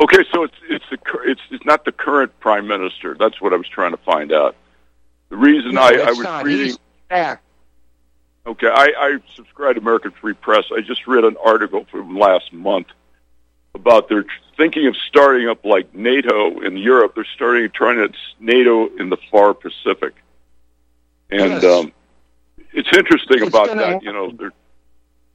[0.00, 3.16] Okay, so it's it's the it's it's not the current prime minister.
[3.18, 4.56] That's what I was trying to find out.
[5.30, 6.44] The reason No, I, I was not.
[6.44, 6.66] reading.
[6.66, 6.78] He's
[7.08, 7.40] back.
[8.46, 10.64] Okay, I, I subscribe to American Free Press.
[10.76, 12.88] I just read an article from last month
[13.74, 14.24] about they're
[14.56, 17.14] thinking of starting up like NATO in Europe.
[17.14, 20.14] They're starting trying to NATO in the far Pacific,
[21.30, 21.64] and Yes.
[21.64, 21.92] um,
[22.72, 24.02] it's interesting It's about that.
[24.02, 24.52] You know, they're,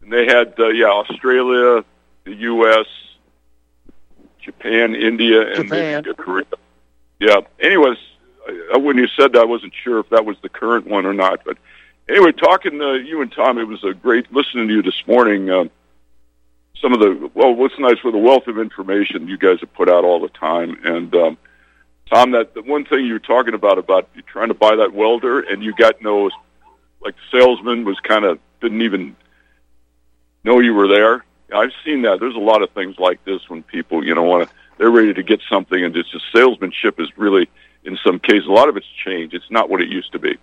[0.02, 1.86] and they had uh, yeah Australia,
[2.26, 2.88] the U.S.,
[4.42, 6.04] Japan, India, and Japan.
[6.18, 6.46] Korea.
[7.20, 7.42] Yeah.
[7.60, 7.98] Anyways,
[8.78, 11.42] when you said that, I wasn't sure if that was the current one or not.
[11.46, 11.58] But
[12.10, 15.50] anyway, talking to you and Tom, it was a great listening to you this morning.
[15.50, 15.72] Um,
[16.82, 19.90] some of the well, what's nice with the wealth of information you guys have put
[19.90, 21.38] out all the time, and um,
[22.12, 24.94] Tom, that the one thing you were talking about about you trying to buy that
[24.94, 26.30] welder, and you got no,
[27.02, 29.16] like the salesman was kind of didn't even
[30.44, 31.26] know you were there.
[31.54, 32.20] I've seen that.
[32.20, 35.14] There's a lot of things like this when people, you know, want to, they're ready
[35.14, 37.50] to get something and just salesmanship is really,
[37.86, 39.34] in some cases, a lot of it's changed.
[39.34, 40.38] It's not what it used to be.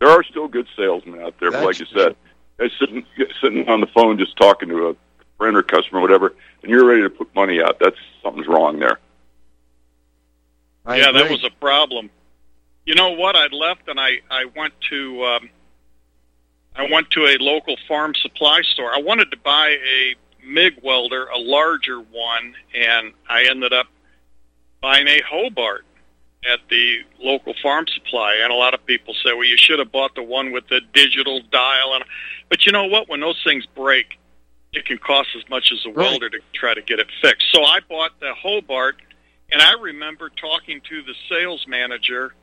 [0.00, 2.16] There are still good salesmen out there, but like you said,
[2.56, 3.04] they're sitting,
[3.40, 4.96] sitting on the phone just talking to a
[5.38, 7.78] friend or customer or whatever, and you're ready to put money out.
[7.80, 8.98] That's something's wrong there.
[10.84, 12.10] I yeah, that was a problem.
[12.86, 13.36] You know what?
[13.36, 15.50] I left and I I went to um,
[16.74, 18.94] I went to a local farm supply store.
[18.94, 20.14] I wanted to buy a
[20.44, 23.86] MIG welder, a larger one, and I ended up
[24.80, 25.84] buying a Hobart
[26.44, 28.36] at the local farm supply.
[28.42, 30.80] And a lot of people say, "Well, you should have bought the one with the
[30.92, 32.04] digital dial." And
[32.48, 33.08] but you know what?
[33.08, 34.18] When those things break,
[34.72, 36.10] it can cost as much as a Right.
[36.10, 37.48] welder to try to get it fixed.
[37.52, 38.96] So I bought the Hobart,
[39.52, 42.34] and I remember talking to the sales manager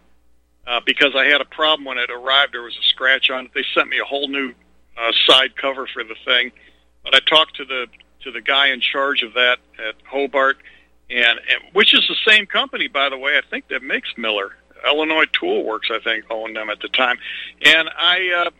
[0.68, 2.54] uh, because I had a problem when it arrived.
[2.54, 3.54] There was a scratch on it.
[3.54, 4.54] They sent me a whole new
[4.98, 6.52] uh, side cover for the thing,
[7.04, 7.88] but I talked to the
[8.22, 10.58] to the guy in charge of that at Hobart,
[11.10, 13.38] and, and which is the same company, by the way.
[13.38, 14.51] I think that makes Miller.
[14.86, 17.18] Illinois Tool Works, I think, owned them at the time,
[17.64, 18.45] and I.
[18.45, 18.51] Uh,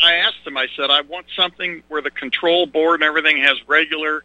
[0.00, 0.56] I asked him.
[0.56, 4.22] I said, I want something where the control board and everything has regular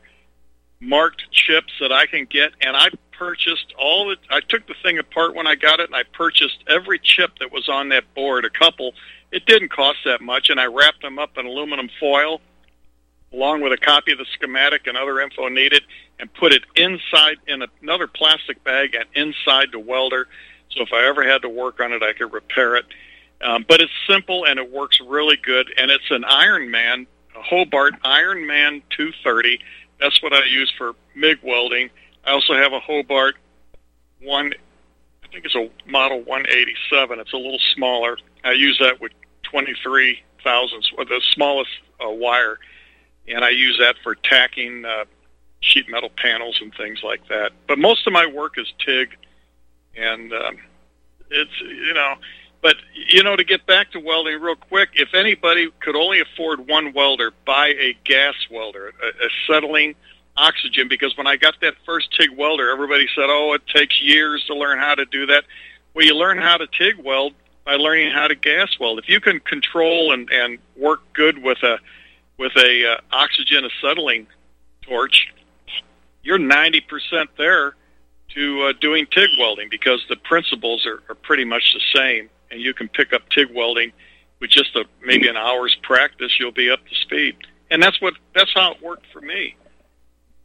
[0.80, 4.18] marked chips that I can get, and I purchased all the.
[4.30, 7.52] I took the thing apart when I got it, and I purchased every chip that
[7.52, 8.46] was on that board.
[8.46, 8.94] A couple.
[9.32, 12.40] It didn't cost that much, and I wrapped them up in aluminum foil,
[13.34, 15.84] along with a copy of the schematic and other info needed,
[16.20, 20.28] and put it inside in another plastic bag and inside the welder.
[20.72, 22.86] So if I ever had to work on it, I could repair it.
[23.42, 25.72] Um, but it's simple and it works really good.
[25.78, 29.60] And it's an Iron Man, a Hobart Iron Man 230.
[30.00, 31.90] That's what I use for MIG welding.
[32.26, 33.36] I also have a Hobart
[34.22, 34.54] one.
[35.24, 37.20] I think it's a model 187.
[37.20, 38.18] It's a little smaller.
[38.44, 39.12] I use that with
[39.44, 41.72] 23 thousandths, or the smallest
[42.06, 42.60] uh, wire,
[43.28, 45.06] and I use that for tacking uh,
[45.60, 47.52] sheet metal panels and things like that.
[47.68, 49.16] But most of my work is TIG,
[49.96, 50.58] and um,
[51.30, 52.16] it's you know.
[52.62, 56.68] But you know, to get back to welding real quick, if anybody could only afford
[56.68, 59.96] one welder, buy a gas welder, a, settling
[60.38, 60.88] oxygen.
[60.88, 64.56] Because when I got that first TIG welder, everybody said, "Oh, it takes years to
[64.56, 65.44] learn how to do that."
[65.94, 67.34] Well, you learn how to TIG weld
[67.66, 69.00] by learning how to gas weld.
[69.00, 71.80] If you can control and, and work good with a
[72.44, 74.28] with a uh, oxygen acetylene
[74.82, 75.34] torch,
[76.24, 77.76] you're ninety percent there
[78.36, 82.60] to uh, doing TIG welding because the principles are, are pretty much the same, and
[82.60, 83.94] you can pick up TIG welding
[84.42, 86.38] with just a maybe an hour's practice.
[86.38, 87.38] You'll be up to speed,
[87.72, 89.56] and that's what that's how it worked for me.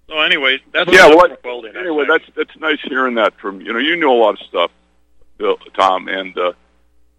[0.08, 1.76] So anyway, that's yeah, well, welding.
[1.76, 4.70] Anyway, that's that's nice hearing that from you know you know a lot of stuff,
[5.36, 6.52] Bill, Tom, and uh,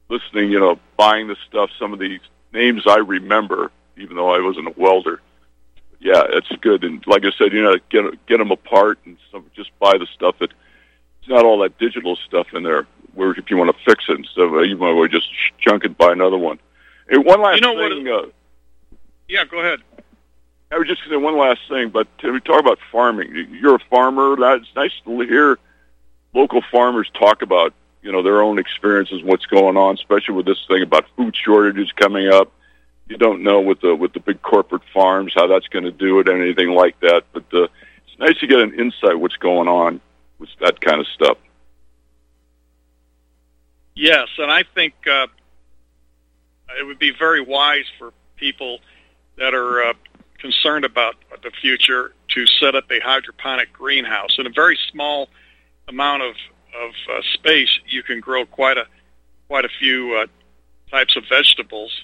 [0.10, 0.52] listening.
[0.52, 1.70] You know, buying the stuff.
[1.78, 2.22] Some of these
[2.54, 3.72] names I remember,
[4.02, 5.22] even though I wasn't a welder.
[6.00, 9.46] Yeah, it's good, and like I said, you know, get get them apart and some,
[9.56, 10.52] just buy the stuff that
[11.20, 12.88] it's not all that digital stuff in there.
[13.16, 15.30] Where if you want to fix it, instead of you might well just
[15.60, 16.60] junk it, buy another one.
[17.10, 18.08] And one last You know what thing.
[18.08, 18.28] uh,
[19.28, 19.80] yeah, go ahead.
[20.72, 23.48] I was just going to say one last thing, but to we talk about farming.
[23.60, 24.36] You're a farmer.
[24.36, 25.58] That's nice to hear
[26.34, 30.64] local farmers talk about you know their own experiences, what's going on, especially with this
[30.68, 32.54] thing about food shortages coming up.
[33.10, 36.20] You don't know with the with the big corporate farms how that's going to do
[36.20, 37.24] it, or anything like that.
[37.34, 40.00] But uh, it's nice to get an insight what's going on
[40.38, 41.38] with that kind of stuff.
[43.96, 45.28] Yes, and I think uh,
[46.80, 48.80] it would be very wise for people
[49.38, 49.94] that are uh,
[50.38, 54.38] concerned about the future to set up a hydroponic greenhouse.
[54.38, 55.30] In a very small
[55.88, 56.36] amount of
[56.80, 58.86] of uh, space, you can grow quite a
[59.48, 60.28] quite a few uh,
[60.92, 62.04] types of vegetables.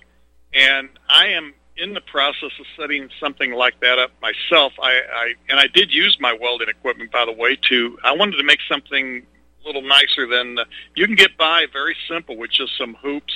[0.55, 4.73] And I am in the process of setting something like that up myself.
[4.81, 7.57] I, I and I did use my welding equipment, by the way.
[7.69, 9.25] To I wanted to make something
[9.61, 10.63] a little nicer than uh,
[10.95, 13.33] you can get by very simple with just some hoops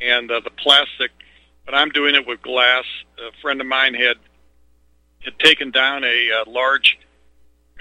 [0.00, 1.10] and uh, the plastic.
[1.64, 2.84] But I'm doing it with glass.
[3.18, 4.16] A friend of mine had
[5.24, 6.98] had taken down a uh, large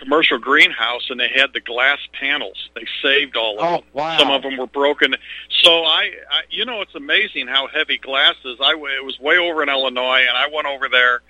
[0.01, 2.69] commercial greenhouse and they had the glass panels.
[2.75, 3.83] They saved all of Oh, them.
[3.93, 4.17] wow.
[4.17, 5.15] Some of them were broken.
[5.61, 8.57] So I, I, you know, it's amazing how heavy glass is.
[8.59, 11.21] I it was way over in Illinois, and I went over there,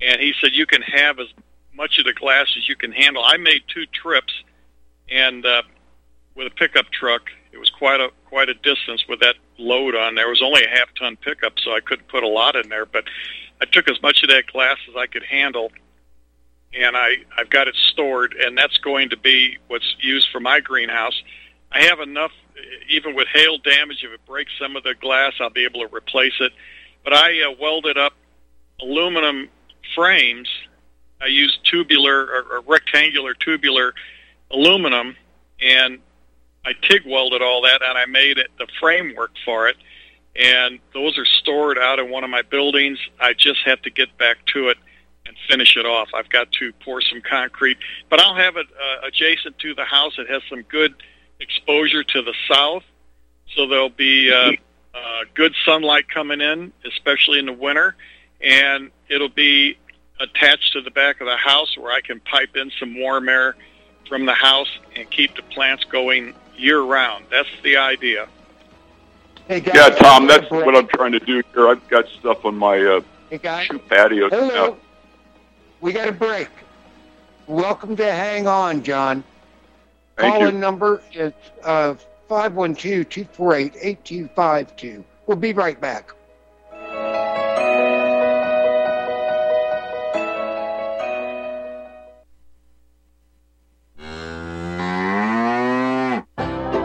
[0.00, 1.26] and he said you can have as
[1.74, 3.22] much of the glass as you can handle.
[3.24, 4.32] I made two trips,
[5.10, 5.62] and uh,
[6.36, 10.14] with a pickup truck, it was quite a quite a distance with that load on
[10.14, 10.26] there.
[10.26, 12.86] It was only a half ton pickup, so I couldn't put a lot in there,
[12.86, 13.04] but
[13.60, 15.72] I took as much of that glass as I could handle
[16.76, 20.60] and I, I've got it stored, and that's going to be what's used for my
[20.60, 21.20] greenhouse.
[21.72, 22.32] I have enough,
[22.88, 25.94] even with hail damage, if it breaks some of the glass, I'll be able to
[25.94, 26.52] replace it.
[27.02, 28.14] But I uh, welded up
[28.80, 29.48] aluminum
[29.94, 30.48] frames
[31.24, 33.94] I used tubular or, or rectangular tubular
[34.50, 35.16] aluminum,
[35.60, 35.98] and
[36.66, 39.76] I TIG welded all that, and I made it the framework for it.
[40.36, 42.98] And those are stored out in one of my buildings.
[43.20, 44.76] I just have to get back to it
[45.26, 46.08] and finish it off.
[46.14, 47.78] I've got to pour some concrete,
[48.10, 50.14] but I'll have it uh, adjacent to the house.
[50.18, 50.94] It has some good
[51.40, 52.82] exposure to the south,
[53.54, 54.52] so there'll be uh,
[54.94, 54.98] uh,
[55.34, 57.96] good sunlight coming in, especially in the winter,
[58.40, 59.78] and it'll be
[60.20, 63.56] attached to the back of the house where I can pipe in some warm air
[64.08, 67.24] from the house and keep the plants going year round.
[67.30, 68.28] That's the idea.
[69.48, 71.68] Hey guys, Yeah, Tom, that's what I'm trying to do here.
[71.68, 73.00] I've got stuff on my uh,
[73.30, 74.28] Hey guys, shoe patio.
[74.30, 74.48] hello.
[74.48, 74.76] now.
[75.84, 76.48] We got a break.
[77.46, 79.22] Welcome to Hang On, John.
[80.16, 81.96] Thank Call-in number is uh,
[82.30, 85.04] 512-248-8252.
[85.26, 86.12] We'll be right back.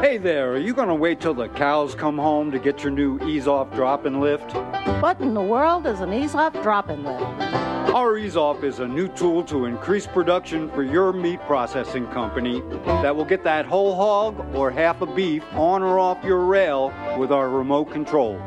[0.01, 2.91] Hey there, are you going to wait till the cows come home to get your
[2.91, 4.53] new ease off drop and lift?
[5.01, 7.78] What in the world is an ease off drop and lift?
[7.93, 12.61] Our ease off is a new tool to increase production for your meat processing company
[12.85, 16.93] that will get that whole hog or half a beef on or off your rail
[17.17, 18.37] with our remote control.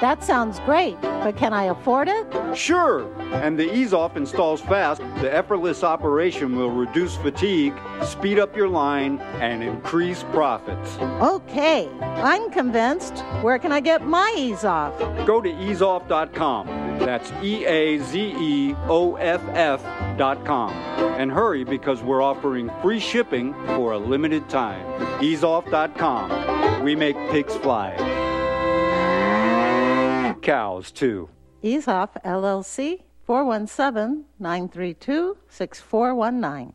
[0.00, 2.56] That sounds great, but can I afford it?
[2.56, 5.00] Sure, and the ease off installs fast.
[5.20, 7.74] The effortless operation will reduce fatigue,
[8.04, 10.96] speed up your line, and increase profits.
[11.20, 13.18] Okay, I'm convinced.
[13.42, 14.96] Where can I get my ease off?
[15.26, 16.91] Go to eazeoff.com.
[17.04, 20.72] That's E A Z E O F F.com.
[21.18, 24.84] And hurry because we're offering free shipping for a limited time.
[25.20, 26.84] Eazeoff.com.
[26.84, 27.94] We make pigs fly.
[30.42, 31.28] Cows, too.
[31.62, 36.74] Ease Off LLC, 417 932 6419.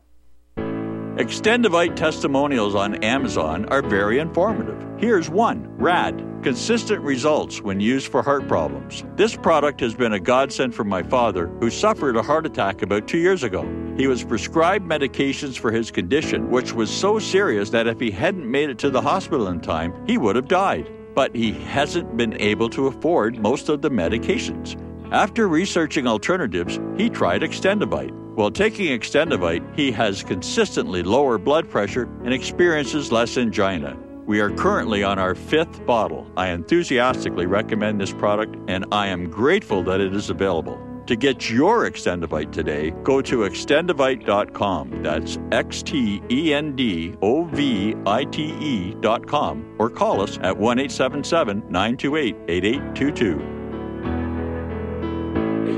[1.18, 4.80] Extendovite testimonials on Amazon are very informative.
[4.98, 9.02] Here's one RAD consistent results when used for heart problems.
[9.16, 13.08] This product has been a godsend for my father, who suffered a heart attack about
[13.08, 13.68] two years ago.
[13.96, 18.48] He was prescribed medications for his condition, which was so serious that if he hadn't
[18.48, 20.88] made it to the hospital in time, he would have died.
[21.16, 24.80] But he hasn't been able to afford most of the medications.
[25.10, 28.27] After researching alternatives, he tried Extendovite.
[28.38, 33.98] While taking Extendovite, he has consistently lower blood pressure and experiences less angina.
[34.26, 36.30] We are currently on our fifth bottle.
[36.36, 40.78] I enthusiastically recommend this product and I am grateful that it is available.
[41.08, 45.02] To get your Extendovite today, go to extendovite.com.
[45.02, 50.56] That's X T E N D O V I T E.com or call us at
[50.56, 53.57] 1 877 928 8822.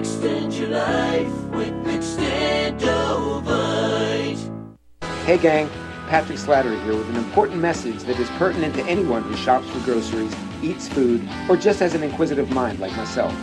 [0.01, 2.79] Extend your life with Extendovite.
[5.27, 5.69] Hey gang,
[6.09, 9.79] Patrick Slattery here with an important message that is pertinent to anyone who shops for
[9.81, 13.35] groceries, eats food, or just has an inquisitive mind like myself.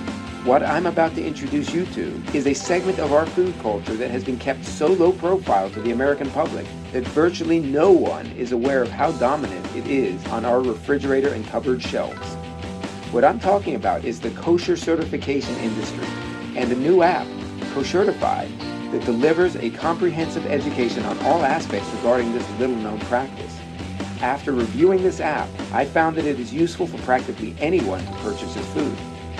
[0.45, 4.09] What I'm about to introduce you to is a segment of our food culture that
[4.09, 8.51] has been kept so low profile to the American public that virtually no one is
[8.51, 12.33] aware of how dominant it is on our refrigerator and cupboard shelves.
[13.11, 16.07] What I'm talking about is the kosher certification industry
[16.57, 17.27] and a new app,
[17.73, 18.49] Koshertified,
[18.91, 23.55] that delivers a comprehensive education on all aspects regarding this little known practice.
[24.21, 28.65] After reviewing this app, I found that it is useful for practically anyone who purchases
[28.67, 28.97] food,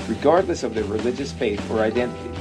[0.08, 2.40] regardless of their religious faith or identity.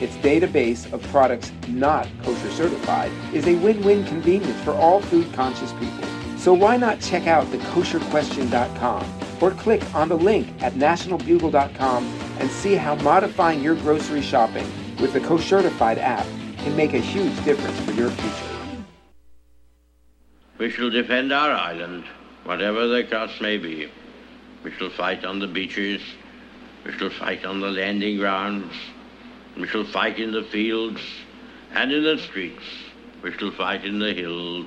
[0.00, 5.72] Its database of products not kosher certified is a win-win convenience for all food conscious
[5.74, 6.08] people.
[6.38, 12.04] So why not check out the kosherquestion.com or click on the link at nationalbugle.com
[12.38, 14.66] and see how modifying your grocery shopping
[15.00, 16.26] with the Koshertified app
[16.58, 18.54] can make a huge difference for your future.
[20.58, 22.04] We shall defend our island,
[22.44, 23.90] whatever the cost may be.
[24.62, 26.00] We shall fight on the beaches.
[26.84, 28.72] We shall fight on the landing grounds.
[29.56, 31.00] We shall fight in the fields
[31.72, 32.64] and in the streets.
[33.22, 34.66] We shall fight in the hills.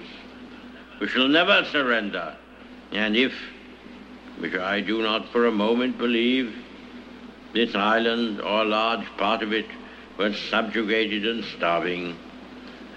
[1.00, 2.36] We shall never surrender.
[2.92, 3.34] And if,
[4.40, 6.56] which I do not for a moment believe,
[7.54, 9.68] this island or a large part of it
[10.18, 12.16] were subjugated and starving,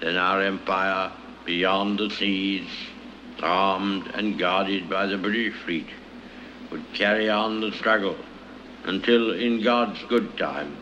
[0.01, 1.11] then our empire
[1.45, 2.69] beyond the seas,
[3.41, 5.87] armed and guarded by the British fleet,
[6.71, 8.15] would carry on the struggle
[8.83, 10.75] until, in God's good time,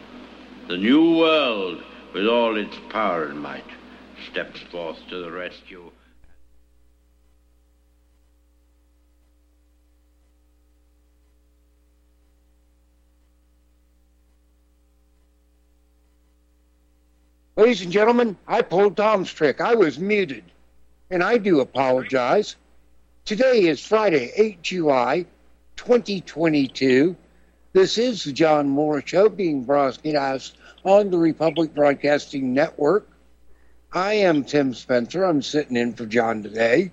[0.67, 1.83] the new world,
[2.13, 3.65] with all its power and might,
[4.29, 5.88] steps forth to the rescue.
[17.59, 19.59] Ladies and gentlemen, I pulled Tom's trick.
[19.59, 20.45] I was muted,
[21.11, 22.55] and I do apologize.
[23.25, 25.25] Today is Friday, 8 July,
[25.75, 27.17] 2022.
[27.73, 30.55] This is the John Moore Show being broadcast
[30.85, 33.09] on the Republic Broadcasting Network.
[33.91, 35.25] I am Tim Spencer.
[35.25, 36.91] I'm sitting in for John today.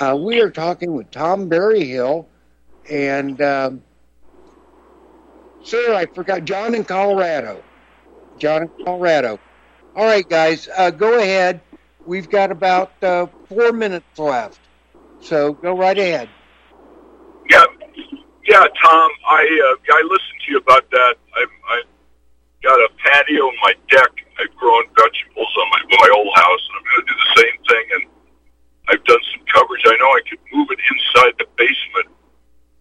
[0.00, 2.26] Uh, we are talking with Tom Berryhill
[2.90, 3.84] and, um,
[5.62, 7.62] sir, I forgot, John in Colorado.
[8.40, 9.38] John in Colorado.
[9.98, 11.60] All right, guys, uh, go ahead.
[12.06, 14.60] We've got about uh, four minutes left,
[15.18, 16.28] so go right ahead.
[17.50, 17.66] Yeah,
[18.46, 19.10] yeah, Tom.
[19.26, 21.14] I uh, I listened to you about that.
[21.34, 21.82] I I
[22.62, 24.22] got a patio in my deck.
[24.38, 27.58] I've grown vegetables on my my old house, and I'm going to do the same
[27.66, 27.86] thing.
[27.98, 28.02] And
[28.94, 29.82] I've done some coverage.
[29.82, 32.06] I know I could move it inside the basement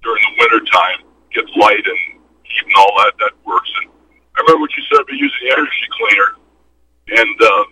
[0.06, 1.02] during the winter time,
[1.34, 3.18] get light and heat and all that.
[3.18, 3.74] That works.
[3.82, 3.90] And
[4.38, 6.38] I remember what you said about using the energy cleaner.
[7.08, 7.64] And uh,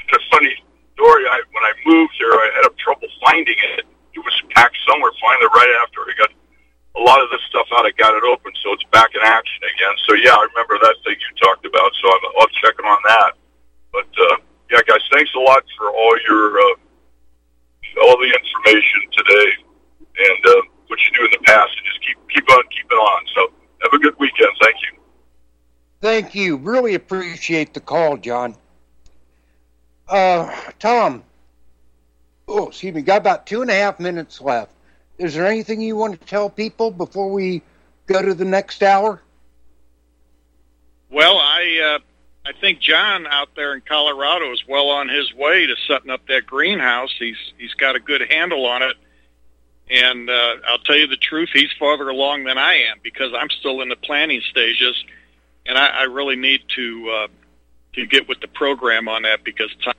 [0.00, 0.54] it's a funny
[0.94, 1.24] story.
[1.28, 3.84] I when I moved here, I had trouble finding it.
[4.14, 5.12] It was packed somewhere.
[5.20, 6.32] Finally, right after I got
[6.96, 9.62] a lot of this stuff out, I got it open, so it's back in action
[9.62, 9.94] again.
[10.08, 11.92] So yeah, I remember that thing you talked about.
[12.00, 13.32] So I'm, I'm checking on that.
[13.92, 14.36] But uh,
[14.72, 16.74] yeah, guys, thanks a lot for all your uh,
[18.04, 19.48] all the information today
[20.20, 23.20] and uh, what you do in the past, and just keep keep on keeping on.
[23.34, 23.40] So
[23.82, 24.50] have a good weekend.
[24.60, 24.98] Thank you.
[26.00, 26.56] Thank you.
[26.56, 28.56] Really appreciate the call, John.
[30.10, 31.22] Uh, Tom.
[32.48, 33.02] Oh, excuse me.
[33.02, 34.72] Got about two and a half minutes left.
[35.18, 37.62] Is there anything you want to tell people before we
[38.06, 39.22] go to the next hour?
[41.10, 45.66] Well, I uh, I think John out there in Colorado is well on his way
[45.66, 47.14] to setting up that greenhouse.
[47.16, 48.96] He's he's got a good handle on it,
[49.88, 53.50] and uh, I'll tell you the truth, he's farther along than I am because I'm
[53.50, 55.04] still in the planning stages,
[55.66, 57.28] and I, I really need to uh,
[57.94, 59.94] to get with the program on that because time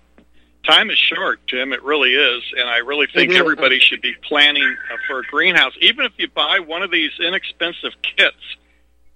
[0.63, 1.73] time is short, Tim.
[1.73, 5.73] It really is, and I really think everybody should be planning uh, for a greenhouse.
[5.81, 8.57] Even if you buy one of these inexpensive kits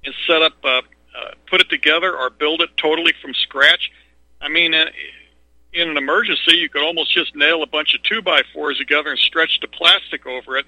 [0.04, 3.92] and set up, uh, uh, put it together, or build it totally from scratch.
[4.42, 4.88] I mean, in,
[5.74, 9.12] in an emergency, you could almost just nail a bunch of two by fours together
[9.12, 10.66] and stretch the plastic over it,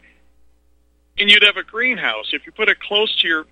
[1.17, 2.27] and you'd have a greenhouse.
[2.33, 3.45] If you put it close to your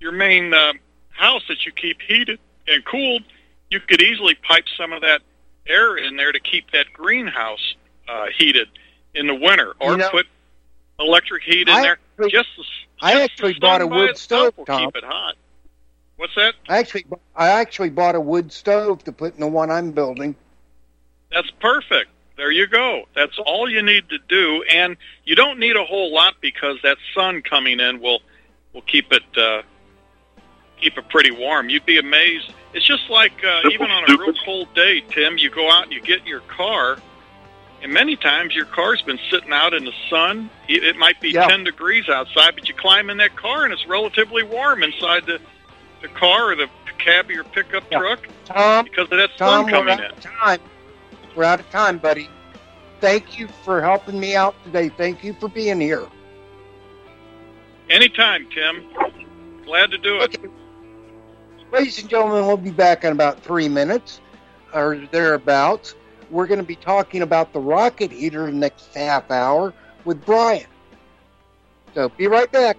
[0.00, 0.72] your main uh,
[1.10, 3.22] house that you keep heated and cooled,
[3.70, 5.20] you could easily pipe some of that
[5.66, 7.74] air in there to keep that greenhouse
[8.08, 8.68] uh, heated
[9.14, 10.26] in the winter, or You know, put
[10.98, 11.98] electric heat in I there.
[12.18, 12.64] actually- just the,
[13.02, 14.86] I actually bought a wood stove, Tom.
[14.86, 15.34] keep it hot.
[16.16, 16.54] What's that?
[16.68, 20.34] I actually, I actually bought a wood stove to put in the one I'm building.
[21.32, 22.10] That's perfect.
[22.36, 23.04] There you go.
[23.14, 26.98] That's all you need to do, and you don't need a whole lot because that
[27.14, 28.20] sun coming in will
[28.74, 29.62] will keep it uh,
[30.80, 31.68] keep it pretty warm.
[31.68, 32.52] You'd be amazed.
[32.72, 35.38] It's just like uh, even on a real cold day, Tim.
[35.38, 36.98] You go out and you get in your car,
[37.82, 40.48] and many times your car's been sitting out in the sun.
[40.68, 41.46] It might be Yeah.
[41.48, 45.40] ten degrees outside, but you climb in that car and it's relatively warm inside the
[46.02, 46.68] the car or the
[46.98, 50.10] cab of your pickup truck Tom, because of that Tom, sun we're coming out in.
[50.12, 50.60] of time.
[51.34, 52.28] We're out of time, buddy.
[53.00, 54.90] Thank you for helping me out today.
[54.90, 56.06] Thank you for being here.
[57.88, 58.84] Anytime, Tim.
[59.64, 60.36] Glad to do it.
[61.72, 64.20] Ladies and gentlemen, we'll be back in about three minutes
[64.74, 65.94] or thereabouts.
[66.28, 69.72] We're going to be talking about the rocket heater the next half hour
[70.04, 70.66] with Brian.
[71.94, 72.76] So be right back.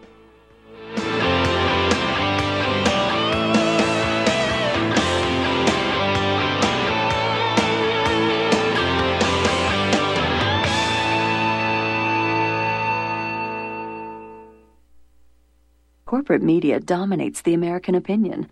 [16.06, 18.52] Corporate media dominates the American opinion.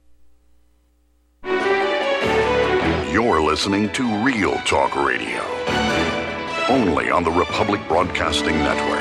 [1.43, 5.41] You're listening to Real Talk Radio.
[6.69, 9.00] only on the Republic Broadcasting Network.